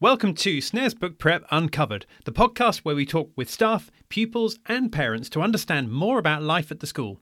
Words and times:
Welcome 0.00 0.34
to 0.34 0.58
Snaresbrook 0.58 1.18
Prep 1.18 1.44
Uncovered, 1.50 2.06
the 2.24 2.30
podcast 2.30 2.82
where 2.84 2.94
we 2.94 3.04
talk 3.04 3.32
with 3.34 3.50
staff, 3.50 3.90
pupils, 4.08 4.56
and 4.66 4.92
parents 4.92 5.28
to 5.30 5.42
understand 5.42 5.90
more 5.90 6.20
about 6.20 6.40
life 6.40 6.70
at 6.70 6.78
the 6.78 6.86
school. 6.86 7.18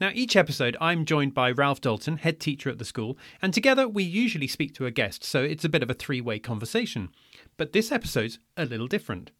Now, 0.00 0.12
each 0.14 0.36
episode, 0.36 0.76
I'm 0.80 1.04
joined 1.04 1.34
by 1.34 1.50
Ralph 1.50 1.80
Dalton, 1.80 2.18
head 2.18 2.38
teacher 2.38 2.70
at 2.70 2.78
the 2.78 2.84
school, 2.84 3.18
and 3.42 3.52
together 3.52 3.88
we 3.88 4.04
usually 4.04 4.46
speak 4.46 4.72
to 4.76 4.86
a 4.86 4.92
guest, 4.92 5.24
so 5.24 5.42
it's 5.42 5.64
a 5.64 5.68
bit 5.68 5.82
of 5.82 5.90
a 5.90 5.94
three 5.94 6.20
way 6.20 6.38
conversation. 6.38 7.08
But 7.56 7.72
this 7.72 7.90
episode's 7.90 8.38
a 8.56 8.66
little 8.66 8.86
different. 8.86 9.32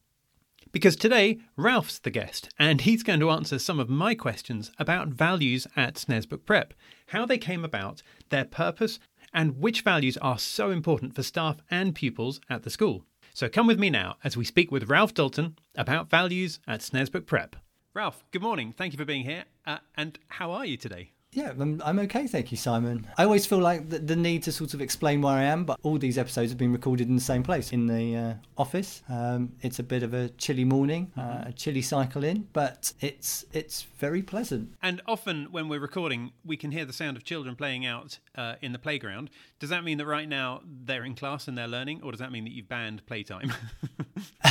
Because 0.72 0.96
today, 0.96 1.38
Ralph's 1.56 2.00
the 2.00 2.10
guest, 2.10 2.48
and 2.58 2.80
he's 2.80 3.04
going 3.04 3.20
to 3.20 3.30
answer 3.30 3.60
some 3.60 3.78
of 3.78 3.90
my 3.90 4.16
questions 4.16 4.72
about 4.80 5.10
values 5.10 5.68
at 5.76 5.94
Snaresbrook 5.94 6.46
Prep, 6.46 6.74
how 7.06 7.26
they 7.26 7.38
came 7.38 7.64
about, 7.64 8.02
their 8.30 8.44
purpose, 8.44 8.98
and 9.32 9.58
which 9.58 9.82
values 9.82 10.16
are 10.18 10.38
so 10.38 10.70
important 10.70 11.14
for 11.14 11.22
staff 11.22 11.58
and 11.70 11.94
pupils 11.94 12.40
at 12.50 12.62
the 12.62 12.70
school. 12.70 13.04
So 13.34 13.48
come 13.48 13.66
with 13.66 13.78
me 13.78 13.90
now 13.90 14.16
as 14.22 14.36
we 14.36 14.44
speak 14.44 14.70
with 14.70 14.90
Ralph 14.90 15.14
Dalton 15.14 15.56
about 15.74 16.10
values 16.10 16.60
at 16.66 16.80
Snaresbrook 16.80 17.26
Prep. 17.26 17.56
Ralph, 17.94 18.24
good 18.30 18.42
morning. 18.42 18.72
Thank 18.72 18.92
you 18.92 18.98
for 18.98 19.04
being 19.04 19.24
here. 19.24 19.44
Uh, 19.66 19.78
and 19.96 20.18
how 20.28 20.50
are 20.52 20.66
you 20.66 20.76
today? 20.76 21.12
Yeah, 21.34 21.52
I'm, 21.58 21.80
I'm 21.82 21.98
okay, 22.00 22.26
thank 22.26 22.50
you, 22.50 22.58
Simon. 22.58 23.08
I 23.16 23.24
always 23.24 23.46
feel 23.46 23.58
like 23.58 23.88
the, 23.88 23.98
the, 23.98 24.16
need 24.16 24.42
to 24.42 24.52
sort 24.52 24.74
of 24.74 24.82
explain 24.82 25.22
where 25.22 25.32
I 25.32 25.44
am, 25.44 25.64
but 25.64 25.78
all 25.82 25.96
these 25.96 26.18
episodes 26.18 26.50
have 26.50 26.58
been 26.58 26.72
recorded 26.72 27.08
in 27.08 27.14
the 27.14 27.22
same 27.22 27.42
place, 27.42 27.72
in 27.72 27.86
the 27.86 28.16
uh, 28.16 28.34
office. 28.58 29.02
Um, 29.08 29.52
it's 29.62 29.78
a 29.78 29.82
bit 29.82 30.02
of 30.02 30.12
a 30.12 30.28
chilly 30.30 30.64
morning, 30.64 31.10
uh, 31.16 31.44
a 31.46 31.52
chilly 31.52 31.80
cycle 31.80 32.22
in, 32.22 32.48
but 32.52 32.92
it's 33.00 33.46
it's 33.52 33.82
very 33.98 34.22
pleasant. 34.22 34.74
And 34.82 35.00
often 35.06 35.48
when 35.50 35.70
we're 35.70 35.80
recording, 35.80 36.32
we 36.44 36.58
can 36.58 36.70
hear 36.70 36.84
the 36.84 36.92
sound 36.92 37.16
of 37.16 37.24
children 37.24 37.56
playing 37.56 37.86
out 37.86 38.18
uh, 38.36 38.56
in 38.60 38.72
the 38.72 38.78
playground. 38.78 39.30
Does 39.58 39.70
that 39.70 39.84
mean 39.84 39.96
that 39.98 40.06
right 40.06 40.28
now 40.28 40.60
they're 40.66 41.04
in 41.04 41.14
class 41.14 41.48
and 41.48 41.56
they're 41.56 41.66
learning, 41.66 42.02
or 42.02 42.10
does 42.10 42.20
that 42.20 42.30
mean 42.30 42.44
that 42.44 42.52
you've 42.52 42.68
banned 42.68 43.06
playtime? 43.06 43.54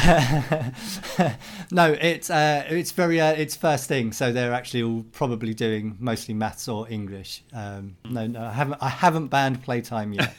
no, 1.72 1.96
it's 2.02 2.32
uh, 2.32 2.66
it's 2.70 2.92
very 2.92 3.22
uh, 3.22 3.32
it's 3.34 3.56
first 3.56 3.88
thing, 3.88 4.12
so 4.12 4.32
they're 4.32 4.54
actually 4.54 4.82
all 4.82 5.06
probably 5.12 5.54
doing 5.54 5.96
mostly 6.00 6.34
maths 6.34 6.68
or 6.68 6.90
English. 6.90 7.44
Um, 7.54 7.96
no, 8.10 8.26
no, 8.26 8.44
I 8.44 8.52
haven't. 8.52 8.78
I 8.82 8.90
haven't 8.90 9.28
banned 9.28 9.62
playtime 9.62 10.14
yet. 10.14 10.36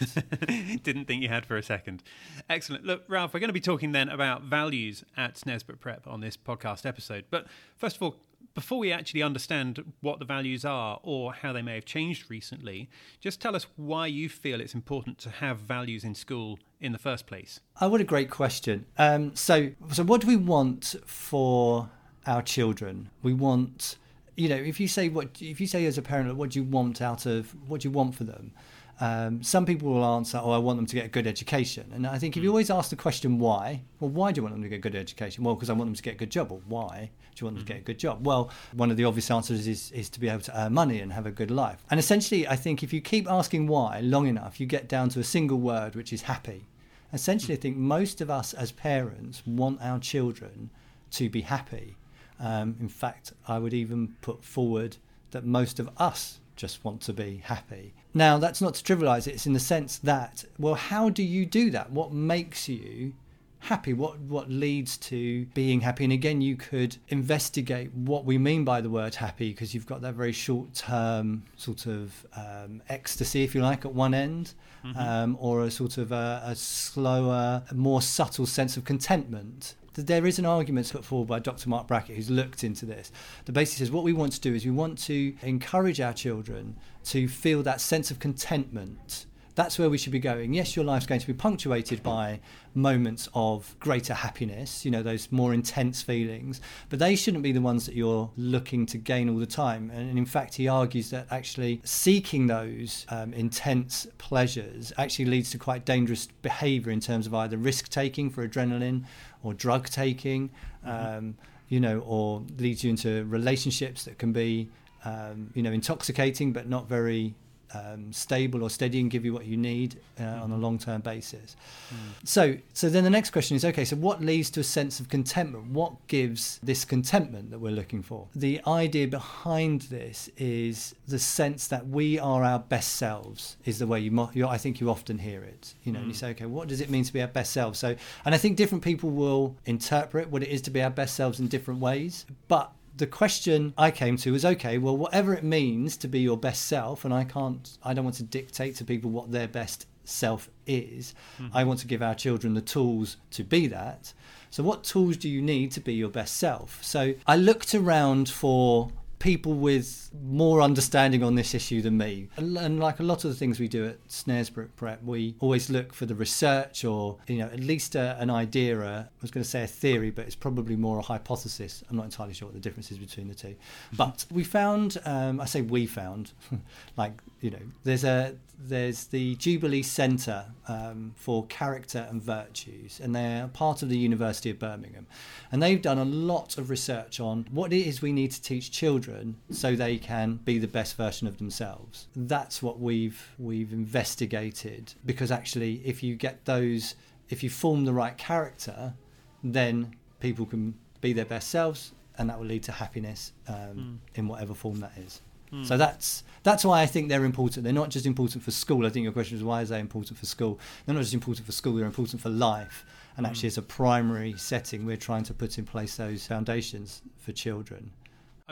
Didn't 0.82 1.04
think 1.04 1.22
you 1.22 1.28
had 1.28 1.46
for 1.46 1.56
a 1.56 1.62
second. 1.62 2.02
Excellent. 2.50 2.84
Look, 2.84 3.04
Ralph, 3.06 3.32
we're 3.32 3.40
going 3.40 3.48
to 3.48 3.54
be 3.54 3.60
talking 3.60 3.92
then 3.92 4.08
about 4.08 4.42
values 4.42 5.04
at 5.16 5.36
Snaresbrook 5.36 5.78
Prep 5.78 6.06
on 6.08 6.20
this 6.20 6.36
podcast 6.36 6.84
episode. 6.84 7.24
But 7.30 7.46
first 7.76 7.96
of 7.96 8.02
all, 8.02 8.16
before 8.54 8.78
we 8.78 8.92
actually 8.92 9.22
understand 9.22 9.92
what 10.00 10.18
the 10.18 10.24
values 10.24 10.64
are 10.64 11.00
or 11.02 11.32
how 11.32 11.52
they 11.52 11.62
may 11.62 11.74
have 11.74 11.84
changed 11.84 12.30
recently, 12.30 12.88
just 13.20 13.40
tell 13.40 13.56
us 13.56 13.66
why 13.76 14.06
you 14.06 14.28
feel 14.28 14.60
it's 14.60 14.74
important 14.74 15.18
to 15.18 15.30
have 15.30 15.58
values 15.58 16.04
in 16.04 16.14
school 16.14 16.58
in 16.80 16.92
the 16.92 16.98
first 16.98 17.26
place. 17.26 17.60
Oh, 17.80 17.88
what 17.88 18.00
a 18.00 18.04
great 18.04 18.30
question. 18.30 18.86
Um, 18.98 19.34
so, 19.34 19.70
so 19.92 20.02
what 20.02 20.20
do 20.20 20.26
we 20.26 20.36
want 20.36 20.94
for 21.06 21.88
our 22.26 22.42
children? 22.42 23.10
We 23.22 23.32
want 23.32 23.96
you 24.36 24.48
know, 24.48 24.56
if 24.56 24.80
you 24.80 24.88
say 24.88 25.08
what 25.08 25.28
if 25.40 25.60
you 25.60 25.66
say 25.66 25.84
as 25.86 25.98
a 25.98 26.02
parent, 26.02 26.34
what 26.36 26.50
do 26.50 26.58
you 26.58 26.64
want 26.64 27.02
out 27.02 27.26
of 27.26 27.54
what 27.68 27.82
do 27.82 27.88
you 27.88 27.92
want 27.92 28.14
for 28.14 28.24
them? 28.24 28.52
Um, 29.00 29.42
some 29.42 29.66
people 29.66 29.92
will 29.92 30.04
answer, 30.04 30.40
"Oh, 30.42 30.50
I 30.50 30.58
want 30.58 30.78
them 30.78 30.86
to 30.86 30.94
get 30.94 31.06
a 31.06 31.08
good 31.08 31.26
education." 31.26 31.90
And 31.92 32.06
I 32.06 32.18
think 32.18 32.36
if 32.36 32.42
you 32.42 32.50
hmm. 32.50 32.54
always 32.54 32.70
ask 32.70 32.90
the 32.90 32.96
question 32.96 33.38
why, 33.38 33.82
well, 33.98 34.10
why 34.10 34.32
do 34.32 34.38
you 34.38 34.42
want 34.42 34.54
them 34.54 34.62
to 34.62 34.68
get 34.68 34.76
a 34.76 34.80
good 34.80 34.94
education? 34.94 35.44
Well, 35.44 35.54
because 35.54 35.70
I 35.70 35.72
want 35.72 35.88
them 35.88 35.94
to 35.94 36.02
get 36.02 36.14
a 36.14 36.18
good 36.18 36.30
job. 36.30 36.50
Well, 36.50 36.62
why 36.66 37.10
do 37.34 37.40
you 37.40 37.46
want 37.46 37.56
them 37.56 37.66
to 37.66 37.72
get 37.72 37.80
a 37.80 37.84
good 37.84 37.98
job? 37.98 38.24
Well, 38.26 38.50
one 38.72 38.90
of 38.90 38.96
the 38.96 39.04
obvious 39.04 39.30
answers 39.30 39.66
is 39.66 39.90
is 39.92 40.08
to 40.10 40.20
be 40.20 40.28
able 40.28 40.42
to 40.42 40.60
earn 40.60 40.74
money 40.74 41.00
and 41.00 41.12
have 41.12 41.26
a 41.26 41.32
good 41.32 41.50
life. 41.50 41.84
And 41.90 41.98
essentially, 41.98 42.46
I 42.46 42.56
think 42.56 42.82
if 42.82 42.92
you 42.92 43.00
keep 43.00 43.28
asking 43.28 43.66
why 43.66 44.00
long 44.00 44.26
enough, 44.26 44.60
you 44.60 44.66
get 44.66 44.88
down 44.88 45.08
to 45.10 45.20
a 45.20 45.24
single 45.24 45.58
word, 45.58 45.94
which 45.96 46.12
is 46.12 46.22
happy. 46.22 46.66
Essentially, 47.12 47.54
I 47.54 47.60
think 47.60 47.76
most 47.76 48.20
of 48.20 48.30
us 48.30 48.54
as 48.54 48.72
parents 48.72 49.42
want 49.46 49.82
our 49.82 49.98
children 49.98 50.70
to 51.12 51.28
be 51.28 51.42
happy. 51.42 51.96
Um, 52.40 52.76
in 52.80 52.88
fact, 52.88 53.32
I 53.46 53.58
would 53.58 53.74
even 53.74 54.16
put 54.20 54.42
forward 54.42 54.96
that 55.30 55.44
most 55.44 55.78
of 55.78 55.90
us 55.98 56.40
just 56.62 56.84
want 56.84 57.00
to 57.00 57.12
be 57.12 57.42
happy. 57.44 57.92
Now, 58.14 58.38
that's 58.38 58.62
not 58.62 58.74
to 58.74 58.84
trivialize 58.84 59.26
it, 59.26 59.34
it's 59.34 59.46
in 59.46 59.52
the 59.52 59.66
sense 59.74 59.98
that, 59.98 60.44
well, 60.60 60.74
how 60.74 61.08
do 61.08 61.24
you 61.24 61.44
do 61.44 61.70
that? 61.70 61.90
What 61.90 62.12
makes 62.12 62.68
you 62.68 63.14
happy? 63.58 63.92
What 63.92 64.20
what 64.20 64.48
leads 64.48 64.96
to 65.10 65.46
being 65.46 65.80
happy? 65.80 66.04
And 66.04 66.12
again, 66.12 66.40
you 66.40 66.54
could 66.54 66.98
investigate 67.08 67.92
what 67.94 68.24
we 68.24 68.38
mean 68.38 68.62
by 68.64 68.80
the 68.80 68.88
word 68.88 69.16
happy 69.16 69.50
because 69.50 69.74
you've 69.74 69.88
got 69.88 70.02
that 70.02 70.14
very 70.14 70.30
short 70.30 70.72
term 70.72 71.42
sort 71.56 71.86
of 71.86 72.24
um, 72.36 72.80
ecstasy, 72.88 73.42
if 73.42 73.56
you 73.56 73.60
like, 73.60 73.84
at 73.84 73.92
one 73.92 74.14
end, 74.14 74.54
mm-hmm. 74.84 74.96
um, 74.96 75.36
or 75.40 75.64
a 75.64 75.70
sort 75.70 75.98
of 75.98 76.12
a, 76.12 76.42
a 76.44 76.54
slower, 76.54 77.64
more 77.74 78.00
subtle 78.00 78.46
sense 78.46 78.76
of 78.76 78.84
contentment 78.84 79.74
there 79.94 80.26
is 80.26 80.38
an 80.38 80.46
argument 80.46 80.90
put 80.90 81.04
forward 81.04 81.28
by 81.28 81.38
Dr. 81.38 81.68
Mark 81.68 81.86
Brackett, 81.86 82.16
who's 82.16 82.30
looked 82.30 82.64
into 82.64 82.86
this. 82.86 83.12
The 83.44 83.52
basically 83.52 83.84
says 83.84 83.92
what 83.92 84.04
we 84.04 84.12
want 84.12 84.32
to 84.32 84.40
do 84.40 84.54
is 84.54 84.64
we 84.64 84.70
want 84.70 84.98
to 85.00 85.34
encourage 85.42 86.00
our 86.00 86.12
children 86.12 86.76
to 87.04 87.28
feel 87.28 87.62
that 87.62 87.80
sense 87.80 88.10
of 88.10 88.18
contentment. 88.18 89.26
That's 89.54 89.78
where 89.78 89.90
we 89.90 89.98
should 89.98 90.12
be 90.12 90.18
going. 90.18 90.54
Yes, 90.54 90.74
your 90.74 90.84
life's 90.84 91.06
going 91.06 91.20
to 91.20 91.26
be 91.26 91.34
punctuated 91.34 92.02
by 92.02 92.40
moments 92.74 93.28
of 93.34 93.76
greater 93.80 94.14
happiness, 94.14 94.84
you 94.84 94.90
know, 94.90 95.02
those 95.02 95.30
more 95.30 95.52
intense 95.52 96.00
feelings, 96.00 96.60
but 96.88 96.98
they 96.98 97.14
shouldn't 97.14 97.42
be 97.42 97.52
the 97.52 97.60
ones 97.60 97.84
that 97.84 97.94
you're 97.94 98.30
looking 98.36 98.86
to 98.86 98.96
gain 98.96 99.28
all 99.28 99.36
the 99.36 99.46
time. 99.46 99.90
And 99.90 100.16
in 100.16 100.24
fact, 100.24 100.54
he 100.54 100.68
argues 100.68 101.10
that 101.10 101.26
actually 101.30 101.82
seeking 101.84 102.46
those 102.46 103.04
um, 103.10 103.34
intense 103.34 104.06
pleasures 104.16 104.92
actually 104.96 105.26
leads 105.26 105.50
to 105.50 105.58
quite 105.58 105.84
dangerous 105.84 106.28
behavior 106.40 106.90
in 106.90 107.00
terms 107.00 107.26
of 107.26 107.34
either 107.34 107.58
risk 107.58 107.88
taking 107.88 108.30
for 108.30 108.48
adrenaline 108.48 109.04
or 109.42 109.52
drug 109.52 109.88
taking, 109.88 110.48
mm-hmm. 110.86 111.18
um, 111.18 111.36
you 111.68 111.80
know, 111.80 112.00
or 112.06 112.42
leads 112.58 112.84
you 112.84 112.90
into 112.90 113.24
relationships 113.26 114.04
that 114.04 114.18
can 114.18 114.32
be, 114.32 114.70
um, 115.04 115.50
you 115.54 115.62
know, 115.62 115.72
intoxicating 115.72 116.52
but 116.52 116.68
not 116.68 116.88
very 116.88 117.34
um, 117.74 118.12
stable 118.12 118.62
or 118.62 118.70
steady 118.70 119.00
and 119.00 119.10
give 119.10 119.24
you 119.24 119.32
what 119.32 119.46
you 119.46 119.56
need 119.56 120.00
uh, 120.18 120.22
mm. 120.22 120.42
on 120.42 120.50
a 120.50 120.54
mm-hmm. 120.54 120.62
long 120.62 120.78
term 120.78 121.00
basis. 121.00 121.56
Mm. 121.90 121.96
So, 122.24 122.56
so 122.72 122.88
then 122.88 123.04
the 123.04 123.10
next 123.10 123.30
question 123.30 123.56
is 123.56 123.64
okay, 123.64 123.84
so 123.84 123.96
what 123.96 124.20
leads 124.20 124.50
to 124.50 124.60
a 124.60 124.64
sense 124.64 125.00
of 125.00 125.08
contentment? 125.08 125.66
What 125.66 126.06
gives 126.06 126.58
this 126.62 126.84
contentment 126.84 127.50
that 127.50 127.58
we're 127.58 127.72
looking 127.72 128.02
for? 128.02 128.28
The 128.34 128.60
idea 128.66 129.08
behind 129.08 129.82
this 129.82 130.30
is 130.36 130.94
the 131.06 131.18
sense 131.18 131.66
that 131.68 131.88
we 131.88 132.18
are 132.18 132.44
our 132.44 132.58
best 132.58 132.96
selves, 132.96 133.56
is 133.64 133.78
the 133.78 133.86
way 133.86 134.00
you, 134.00 134.10
mo- 134.10 134.30
I 134.46 134.58
think 134.58 134.80
you 134.80 134.90
often 134.90 135.18
hear 135.18 135.42
it. 135.42 135.74
You 135.84 135.92
know, 135.92 135.98
mm. 135.98 136.02
and 136.02 136.10
you 136.10 136.16
mm. 136.16 136.20
say, 136.20 136.30
okay, 136.30 136.46
what 136.46 136.68
does 136.68 136.80
it 136.80 136.90
mean 136.90 137.04
to 137.04 137.12
be 137.12 137.20
our 137.20 137.28
best 137.28 137.52
selves? 137.52 137.78
So, 137.78 137.96
and 138.24 138.34
I 138.34 138.38
think 138.38 138.56
different 138.56 138.84
people 138.84 139.10
will 139.10 139.56
interpret 139.66 140.30
what 140.30 140.42
it 140.42 140.48
is 140.48 140.62
to 140.62 140.70
be 140.70 140.82
our 140.82 140.90
best 140.90 141.14
selves 141.14 141.40
in 141.40 141.48
different 141.48 141.80
ways, 141.80 142.26
but 142.48 142.72
the 142.96 143.06
question 143.06 143.74
I 143.78 143.90
came 143.90 144.16
to 144.18 144.32
was 144.32 144.44
okay, 144.44 144.78
well, 144.78 144.96
whatever 144.96 145.34
it 145.34 145.44
means 145.44 145.96
to 145.98 146.08
be 146.08 146.20
your 146.20 146.36
best 146.36 146.66
self, 146.66 147.04
and 147.04 147.14
I 147.14 147.24
can't, 147.24 147.78
I 147.82 147.94
don't 147.94 148.04
want 148.04 148.16
to 148.16 148.22
dictate 148.22 148.76
to 148.76 148.84
people 148.84 149.10
what 149.10 149.32
their 149.32 149.48
best 149.48 149.86
self 150.04 150.50
is. 150.66 151.14
Mm-hmm. 151.40 151.56
I 151.56 151.64
want 151.64 151.80
to 151.80 151.86
give 151.86 152.02
our 152.02 152.14
children 152.14 152.54
the 152.54 152.60
tools 152.60 153.16
to 153.32 153.44
be 153.44 153.66
that. 153.68 154.12
So, 154.50 154.62
what 154.62 154.84
tools 154.84 155.16
do 155.16 155.28
you 155.28 155.40
need 155.40 155.72
to 155.72 155.80
be 155.80 155.94
your 155.94 156.10
best 156.10 156.36
self? 156.36 156.82
So, 156.84 157.14
I 157.26 157.36
looked 157.36 157.74
around 157.74 158.28
for 158.28 158.90
people 159.22 159.54
with 159.54 160.10
more 160.20 160.60
understanding 160.60 161.22
on 161.22 161.36
this 161.36 161.54
issue 161.54 161.80
than 161.80 161.96
me. 161.96 162.28
And 162.36 162.80
like 162.80 162.98
a 162.98 163.04
lot 163.04 163.24
of 163.24 163.30
the 163.30 163.36
things 163.36 163.60
we 163.60 163.68
do 163.68 163.86
at 163.86 164.08
Snaresbrook 164.08 164.70
Prep, 164.74 165.00
we 165.04 165.36
always 165.38 165.70
look 165.70 165.94
for 165.94 166.06
the 166.06 166.14
research 166.16 166.84
or, 166.84 167.18
you 167.28 167.38
know, 167.38 167.46
at 167.46 167.60
least 167.60 167.94
a, 167.94 168.16
an 168.18 168.30
idea. 168.30 168.80
A, 168.80 168.98
I 168.98 169.08
was 169.20 169.30
going 169.30 169.44
to 169.44 169.48
say 169.48 169.62
a 169.62 169.66
theory, 169.68 170.10
but 170.10 170.26
it's 170.26 170.34
probably 170.34 170.74
more 170.74 170.98
a 170.98 171.02
hypothesis. 171.02 171.84
I'm 171.88 171.96
not 171.96 172.06
entirely 172.06 172.34
sure 172.34 172.48
what 172.48 172.54
the 172.54 172.60
difference 172.60 172.90
is 172.90 172.98
between 172.98 173.28
the 173.28 173.34
2 173.34 173.46
mm-hmm. 173.46 173.96
But 173.96 174.26
we 174.32 174.42
found, 174.42 174.98
um, 175.04 175.40
I 175.40 175.44
say 175.44 175.62
we 175.62 175.86
found, 175.86 176.32
like, 176.96 177.12
you 177.42 177.50
know, 177.50 177.58
there's 177.82 178.04
a 178.04 178.36
there's 178.56 179.06
the 179.06 179.34
Jubilee 179.34 179.82
Centre 179.82 180.44
um, 180.68 181.12
for 181.16 181.44
Character 181.46 182.06
and 182.08 182.22
Virtues, 182.22 183.00
and 183.02 183.14
they're 183.14 183.48
part 183.48 183.82
of 183.82 183.88
the 183.88 183.98
University 183.98 184.48
of 184.48 184.60
Birmingham. 184.60 185.08
And 185.50 185.60
they've 185.60 185.82
done 185.82 185.98
a 185.98 186.04
lot 186.04 186.56
of 186.56 186.70
research 186.70 187.18
on 187.18 187.48
what 187.50 187.72
it 187.72 187.84
is 187.84 188.00
we 188.00 188.12
need 188.12 188.30
to 188.30 188.40
teach 188.40 188.70
children 188.70 189.36
so 189.50 189.74
they 189.74 189.98
can 189.98 190.36
be 190.36 190.58
the 190.58 190.68
best 190.68 190.96
version 190.96 191.26
of 191.26 191.38
themselves. 191.38 192.06
That's 192.14 192.62
what 192.62 192.78
we've 192.78 193.32
we've 193.38 193.72
investigated 193.72 194.94
because 195.04 195.32
actually, 195.32 195.82
if 195.84 196.04
you 196.04 196.14
get 196.14 196.44
those, 196.44 196.94
if 197.28 197.42
you 197.42 197.50
form 197.50 197.84
the 197.84 197.92
right 197.92 198.16
character, 198.16 198.94
then 199.42 199.96
people 200.20 200.46
can 200.46 200.74
be 201.00 201.12
their 201.12 201.24
best 201.24 201.48
selves, 201.50 201.90
and 202.16 202.30
that 202.30 202.38
will 202.38 202.46
lead 202.46 202.62
to 202.62 202.72
happiness 202.72 203.32
um, 203.48 203.56
mm. 203.56 203.96
in 204.14 204.28
whatever 204.28 204.54
form 204.54 204.78
that 204.78 204.92
is. 204.96 205.20
Mm. 205.52 205.66
So 205.66 205.76
that's 205.76 206.24
that's 206.42 206.64
why 206.64 206.82
I 206.82 206.86
think 206.86 207.08
they're 207.08 207.24
important. 207.24 207.64
They're 207.64 207.72
not 207.72 207.90
just 207.90 208.06
important 208.06 208.42
for 208.42 208.50
school. 208.50 208.86
I 208.86 208.90
think 208.90 209.04
your 209.04 209.12
question 209.12 209.36
is 209.36 209.44
why 209.44 209.62
is 209.62 209.68
they 209.68 209.78
important 209.78 210.18
for 210.18 210.26
school? 210.26 210.58
They're 210.86 210.94
not 210.94 211.02
just 211.02 211.14
important 211.14 211.46
for 211.46 211.52
school. 211.52 211.74
They're 211.74 211.86
important 211.86 212.20
for 212.20 212.30
life. 212.30 212.84
And 213.16 213.26
actually, 213.26 213.48
mm. 213.48 213.52
as 213.52 213.58
a 213.58 213.62
primary 213.62 214.34
setting, 214.38 214.86
we're 214.86 214.96
trying 214.96 215.24
to 215.24 215.34
put 215.34 215.58
in 215.58 215.64
place 215.64 215.96
those 215.96 216.26
foundations 216.26 217.02
for 217.18 217.32
children. 217.32 217.90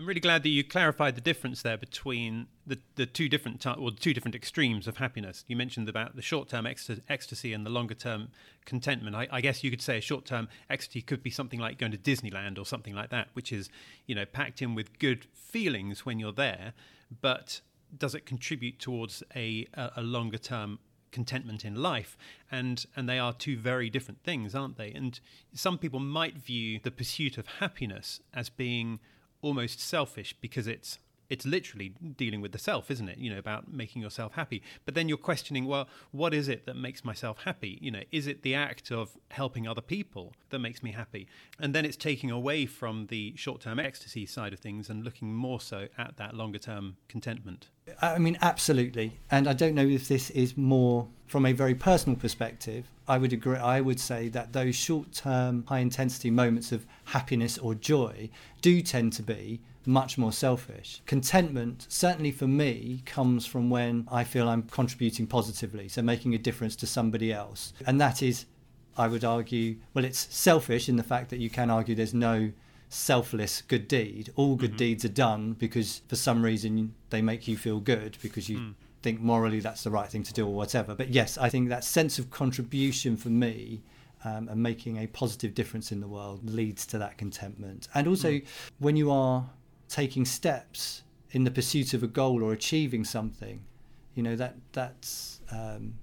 I'm 0.00 0.06
really 0.06 0.19
glad 0.19 0.44
that 0.44 0.49
you 0.49 0.64
clarified 0.64 1.14
the 1.14 1.20
difference 1.20 1.61
there 1.61 1.76
between 1.76 2.47
the, 2.67 2.79
the 2.94 3.05
two 3.05 3.29
different 3.29 3.67
or 3.67 3.91
two 3.91 4.14
different 4.14 4.35
extremes 4.35 4.88
of 4.88 4.97
happiness. 4.97 5.44
You 5.47 5.56
mentioned 5.56 5.91
about 5.91 6.17
the 6.17 6.23
short-term 6.23 6.67
ecstasy 6.67 7.52
and 7.52 7.67
the 7.67 7.70
longer-term 7.70 8.29
contentment. 8.64 9.14
I, 9.14 9.29
I 9.31 9.43
guess 9.43 9.62
you 9.62 9.70
could 9.70 9.82
say 9.82 9.99
a 9.99 10.00
short-term 10.00 10.49
ecstasy 10.70 11.02
could 11.02 11.23
be 11.23 11.29
something 11.29 11.61
like 11.61 11.76
going 11.76 11.93
to 11.93 11.99
Disneyland 11.99 12.58
or 12.58 12.64
something 12.64 12.94
like 12.94 13.11
that, 13.11 13.29
which 13.35 13.52
is 13.52 13.69
you 14.06 14.14
know 14.14 14.25
packed 14.25 14.62
in 14.62 14.75
with 14.75 14.99
good 14.99 15.26
feelings 15.35 16.06
when 16.06 16.19
you're 16.19 16.32
there, 16.32 16.73
but 17.20 17.61
does 17.94 18.14
it 18.14 18.25
contribute 18.25 18.79
towards 18.79 19.23
a, 19.37 19.67
a, 19.75 19.91
a 19.96 20.03
longer-term 20.03 20.79
contentment 21.12 21.62
in 21.62 21.75
life 21.75 22.17
and 22.50 22.87
and 22.96 23.06
they 23.06 23.19
are 23.19 23.35
two 23.35 23.56
very 23.58 23.91
different 23.91 24.23
things 24.23 24.55
aren't 24.55 24.79
they 24.79 24.93
and 24.93 25.19
some 25.53 25.76
people 25.76 25.99
might 25.99 26.38
view 26.38 26.79
the 26.85 26.91
pursuit 26.93 27.37
of 27.37 27.49
happiness 27.58 28.20
as 28.32 28.49
being 28.49 29.00
almost 29.42 29.81
selfish 29.81 30.34
because 30.40 30.66
it's 30.66 30.98
it's 31.31 31.46
literally 31.46 31.94
dealing 32.16 32.40
with 32.40 32.52
the 32.52 32.58
self, 32.58 32.90
isn't 32.90 33.08
it? 33.08 33.16
You 33.16 33.31
know, 33.31 33.38
about 33.38 33.72
making 33.72 34.02
yourself 34.02 34.32
happy. 34.34 34.62
But 34.84 34.94
then 34.94 35.08
you're 35.08 35.16
questioning, 35.16 35.64
well, 35.64 35.88
what 36.10 36.34
is 36.34 36.48
it 36.48 36.66
that 36.66 36.76
makes 36.76 37.04
myself 37.04 37.44
happy? 37.44 37.78
You 37.81 37.92
know, 37.92 38.02
is 38.10 38.26
it 38.26 38.42
the 38.42 38.54
act 38.54 38.90
of 38.90 39.16
helping 39.31 39.66
other 39.66 39.81
people 39.81 40.34
that 40.50 40.58
makes 40.58 40.82
me 40.82 40.90
happy? 40.90 41.28
And 41.58 41.72
then 41.72 41.84
it's 41.84 41.96
taking 41.96 42.31
away 42.31 42.66
from 42.66 43.06
the 43.06 43.32
short 43.37 43.60
term 43.60 43.78
ecstasy 43.78 44.26
side 44.26 44.52
of 44.52 44.58
things 44.58 44.90
and 44.90 45.04
looking 45.04 45.32
more 45.32 45.60
so 45.60 45.86
at 45.96 46.16
that 46.16 46.34
longer 46.34 46.58
term 46.58 46.96
contentment. 47.08 47.69
I 48.02 48.19
mean, 48.19 48.36
absolutely. 48.43 49.19
And 49.31 49.48
I 49.48 49.52
don't 49.52 49.75
know 49.75 49.86
if 49.86 50.08
this 50.08 50.31
is 50.31 50.56
more 50.56 51.06
from 51.26 51.46
a 51.46 51.52
very 51.52 51.75
personal 51.75 52.19
perspective. 52.19 52.90
I 53.10 53.18
would 53.18 53.32
agree. 53.32 53.56
I 53.56 53.80
would 53.80 53.98
say 53.98 54.28
that 54.28 54.52
those 54.52 54.76
short 54.76 55.12
term, 55.12 55.64
high 55.66 55.80
intensity 55.80 56.30
moments 56.30 56.70
of 56.70 56.86
happiness 57.06 57.58
or 57.58 57.74
joy 57.74 58.30
do 58.62 58.80
tend 58.80 59.12
to 59.14 59.22
be 59.24 59.60
much 59.84 60.16
more 60.16 60.30
selfish. 60.30 61.02
Contentment, 61.06 61.86
certainly 61.88 62.30
for 62.30 62.46
me, 62.46 63.02
comes 63.06 63.46
from 63.46 63.68
when 63.68 64.06
I 64.12 64.22
feel 64.22 64.48
I'm 64.48 64.62
contributing 64.62 65.26
positively, 65.26 65.88
so 65.88 66.02
making 66.02 66.36
a 66.36 66.38
difference 66.38 66.76
to 66.76 66.86
somebody 66.86 67.32
else. 67.32 67.72
And 67.84 68.00
that 68.00 68.22
is, 68.22 68.46
I 68.96 69.08
would 69.08 69.24
argue, 69.24 69.78
well, 69.92 70.04
it's 70.04 70.32
selfish 70.32 70.88
in 70.88 70.94
the 70.94 71.02
fact 71.02 71.30
that 71.30 71.40
you 71.40 71.50
can 71.50 71.68
argue 71.68 71.96
there's 71.96 72.14
no 72.14 72.52
selfless 72.90 73.62
good 73.62 73.88
deed. 73.88 74.32
All 74.36 74.54
good 74.54 74.70
mm-hmm. 74.70 74.76
deeds 74.76 75.04
are 75.04 75.08
done 75.08 75.54
because 75.54 76.02
for 76.06 76.14
some 76.14 76.44
reason 76.44 76.94
they 77.10 77.22
make 77.22 77.48
you 77.48 77.56
feel 77.56 77.80
good 77.80 78.18
because 78.22 78.48
you 78.48 78.58
mm. 78.58 78.74
Think 79.02 79.20
morally 79.20 79.61
that's 79.61 79.85
the 79.85 79.91
right 79.91 80.08
thing 80.08 80.23
to 80.25 80.32
do 80.32 80.47
or 80.47 80.55
whatever. 80.55 80.94
But 80.94 81.08
yes, 81.08 81.38
I 81.38 81.49
think 81.49 81.69
that 81.69 81.85
sense 81.85 82.19
of 82.19 82.31
contribution 82.31 83.17
for 83.17 83.31
me 83.31 83.82
um, 84.25 84.49
and 84.49 84.62
making 84.62 84.99
a 84.99 85.06
positive 85.06 85.55
difference 85.55 85.93
in 85.93 86.00
the 86.00 86.08
world 86.08 86.49
leads 86.49 86.87
to 86.87 86.99
that 86.99 87.17
contentment. 87.17 87.88
And 87.94 88.06
also, 88.06 88.32
mm. 88.32 88.47
when 88.79 88.97
you 88.97 89.11
are 89.11 89.49
taking 89.88 90.25
steps 90.25 91.02
in 91.32 91.44
the 91.44 91.50
pursuit 91.50 91.94
of 91.94 92.02
a 92.02 92.06
goal 92.06 92.43
or 92.43 92.52
achieving 92.52 93.05
something, 93.05 93.64
you 94.14 94.23
know 94.23 94.37
that 94.37 94.56
that's 94.73 95.41
um, 95.50 95.94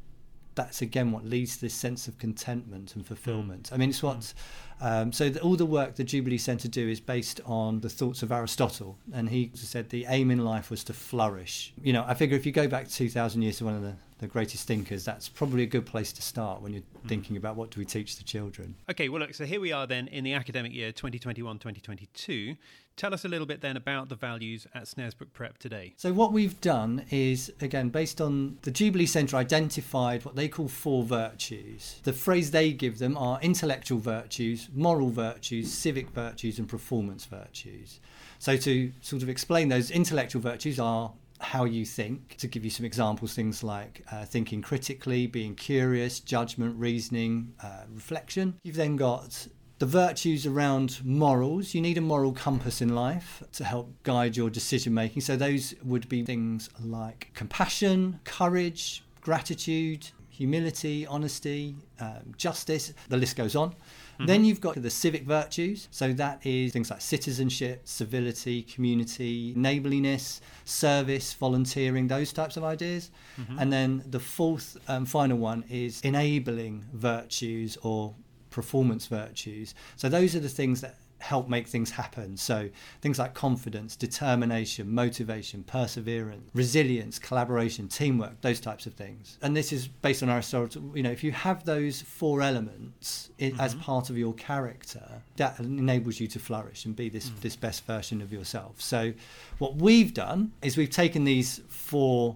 that's 0.57 0.81
again 0.81 1.13
what 1.13 1.23
leads 1.23 1.55
to 1.55 1.61
this 1.61 1.73
sense 1.73 2.09
of 2.09 2.17
contentment 2.17 2.95
and 2.95 3.05
fulfillment. 3.05 3.69
Mm. 3.69 3.73
I 3.73 3.77
mean, 3.77 3.89
it's 3.91 4.03
what. 4.03 4.19
Mm. 4.19 4.33
Um, 4.79 5.11
so 5.11 5.29
the, 5.29 5.39
all 5.41 5.55
the 5.55 5.65
work 5.65 5.95
the 5.95 6.03
Jubilee 6.03 6.37
Centre 6.37 6.67
do 6.67 6.87
is 6.87 6.99
based 6.99 7.39
on 7.45 7.79
the 7.79 7.89
thoughts 7.89 8.21
of 8.21 8.31
Aristotle, 8.31 8.97
and 9.11 9.29
he 9.29 9.51
said 9.55 9.89
the 9.89 10.05
aim 10.09 10.29
in 10.29 10.43
life 10.43 10.69
was 10.69 10.83
to 10.83 10.93
flourish. 10.93 11.73
You 11.81 11.93
know, 11.93 12.03
I 12.05 12.13
figure 12.13 12.37
if 12.37 12.45
you 12.45 12.51
go 12.51 12.67
back 12.67 12.89
two 12.89 13.09
thousand 13.09 13.41
years 13.41 13.57
to 13.59 13.65
one 13.65 13.75
of 13.75 13.81
the 13.81 13.95
the 14.19 14.27
greatest 14.27 14.67
thinkers, 14.67 15.05
that's 15.05 15.29
probably 15.29 15.63
a 15.63 15.67
good 15.67 15.85
place 15.85 16.11
to 16.13 16.21
start 16.21 16.61
when 16.61 16.73
you're 16.73 16.81
mm. 16.81 17.07
thinking 17.07 17.37
about 17.37 17.55
what 17.55 17.69
do 17.69 17.79
we 17.79 17.85
teach 17.85 18.17
the 18.17 18.23
children. 18.23 18.75
Okay, 18.89 19.09
well, 19.09 19.21
look, 19.21 19.33
so 19.33 19.45
here 19.45 19.59
we 19.59 19.71
are 19.71 19.85
then 19.85 20.07
in 20.07 20.23
the 20.23 20.33
academic 20.33 20.73
year 20.73 20.91
2021 20.91 21.59
2022. 21.59 22.55
Tell 22.95 23.13
us 23.13 23.25
a 23.25 23.27
little 23.27 23.45
bit 23.45 23.61
then 23.61 23.77
about 23.77 24.09
the 24.09 24.15
values 24.15 24.65
at 24.73 24.85
Snaresbrook 24.85 25.31
Prep 25.31 25.59
today. 25.59 25.93
So, 25.97 26.11
what 26.13 26.33
we've 26.33 26.59
done 26.61 27.05
is, 27.11 27.51
again, 27.61 27.89
based 27.89 28.19
on 28.19 28.57
the 28.63 28.71
Jubilee 28.71 29.05
Centre 29.05 29.37
identified 29.37 30.25
what 30.25 30.35
they 30.35 30.47
call 30.47 30.67
four 30.67 31.03
virtues. 31.03 32.01
The 32.03 32.13
phrase 32.13 32.49
they 32.49 32.73
give 32.73 32.97
them 32.97 33.15
are 33.15 33.39
intellectual 33.41 33.99
virtues, 33.99 34.69
moral 34.73 35.11
virtues, 35.11 35.71
civic 35.71 36.09
virtues, 36.09 36.57
and 36.57 36.67
performance 36.67 37.25
virtues. 37.25 37.99
So, 38.39 38.57
to 38.57 38.91
sort 39.01 39.21
of 39.21 39.29
explain 39.29 39.69
those, 39.69 39.91
intellectual 39.91 40.41
virtues 40.41 40.79
are 40.79 41.11
how 41.39 41.65
you 41.65 41.85
think. 41.85 42.35
To 42.37 42.47
give 42.47 42.63
you 42.63 42.71
some 42.71 42.85
examples, 42.85 43.33
things 43.33 43.63
like 43.63 44.03
uh, 44.11 44.25
thinking 44.25 44.61
critically, 44.61 45.27
being 45.27 45.55
curious, 45.55 46.19
judgment, 46.19 46.75
reasoning, 46.77 47.53
uh, 47.61 47.83
reflection. 47.93 48.59
You've 48.63 48.75
then 48.75 48.95
got 48.95 49.47
the 49.79 49.85
virtues 49.85 50.45
around 50.45 50.99
morals. 51.03 51.73
You 51.73 51.81
need 51.81 51.97
a 51.97 52.01
moral 52.01 52.33
compass 52.33 52.81
in 52.81 52.95
life 52.95 53.43
to 53.53 53.63
help 53.63 53.91
guide 54.03 54.35
your 54.35 54.49
decision 54.49 54.93
making. 54.93 55.21
So, 55.21 55.35
those 55.35 55.75
would 55.83 56.09
be 56.09 56.23
things 56.23 56.69
like 56.83 57.31
compassion, 57.33 58.19
courage, 58.23 59.03
gratitude, 59.21 60.09
humility, 60.29 61.05
honesty, 61.07 61.75
um, 61.99 62.33
justice. 62.37 62.93
The 63.09 63.17
list 63.17 63.35
goes 63.35 63.55
on. 63.55 63.75
Mm-hmm. 64.17 64.25
Then 64.25 64.45
you've 64.45 64.61
got 64.61 64.81
the 64.81 64.89
civic 64.89 65.23
virtues. 65.23 65.87
So 65.91 66.13
that 66.13 66.45
is 66.45 66.73
things 66.73 66.89
like 66.89 67.01
citizenship, 67.01 67.81
civility, 67.85 68.63
community, 68.63 69.53
neighborliness, 69.55 70.41
service, 70.65 71.33
volunteering, 71.33 72.07
those 72.07 72.33
types 72.33 72.57
of 72.57 72.63
ideas. 72.63 73.11
Mm-hmm. 73.39 73.59
And 73.59 73.71
then 73.71 74.03
the 74.09 74.19
fourth 74.19 74.77
and 74.87 75.07
final 75.07 75.37
one 75.37 75.63
is 75.69 76.01
enabling 76.01 76.85
virtues 76.93 77.77
or 77.83 78.15
performance 78.49 79.05
virtues. 79.07 79.75
So 79.97 80.09
those 80.09 80.35
are 80.35 80.39
the 80.39 80.49
things 80.49 80.81
that 80.81 80.97
help 81.19 81.49
make 81.49 81.67
things 81.67 81.91
happen. 81.91 82.37
So 82.37 82.69
things 83.01 83.19
like 83.19 83.33
confidence, 83.33 83.95
determination, 83.95 84.93
motivation, 84.93 85.63
perseverance, 85.63 86.49
resilience, 86.53 87.19
collaboration, 87.19 87.87
teamwork, 87.87 88.41
those 88.41 88.59
types 88.59 88.85
of 88.85 88.93
things. 88.93 89.37
And 89.41 89.55
this 89.55 89.73
is 89.73 89.87
based 89.87 90.23
on 90.23 90.29
Aristotle. 90.29 90.91
You 90.95 91.03
know, 91.03 91.11
if 91.11 91.23
you 91.23 91.31
have 91.31 91.65
those 91.65 92.01
four 92.01 92.41
elements 92.41 93.29
mm-hmm. 93.39 93.59
as 93.59 93.75
part 93.75 94.09
of 94.09 94.17
your 94.17 94.33
character, 94.33 95.21
that 95.37 95.59
enables 95.59 96.19
you 96.19 96.27
to 96.27 96.39
flourish 96.39 96.85
and 96.85 96.95
be 96.95 97.09
this 97.09 97.29
mm. 97.29 97.39
this 97.41 97.55
best 97.55 97.85
version 97.85 98.21
of 98.21 98.31
yourself. 98.31 98.79
So 98.81 99.13
what 99.57 99.75
we've 99.75 100.13
done 100.13 100.51
is 100.61 100.77
we've 100.77 100.89
taken 100.89 101.23
these 101.23 101.61
four 101.67 102.35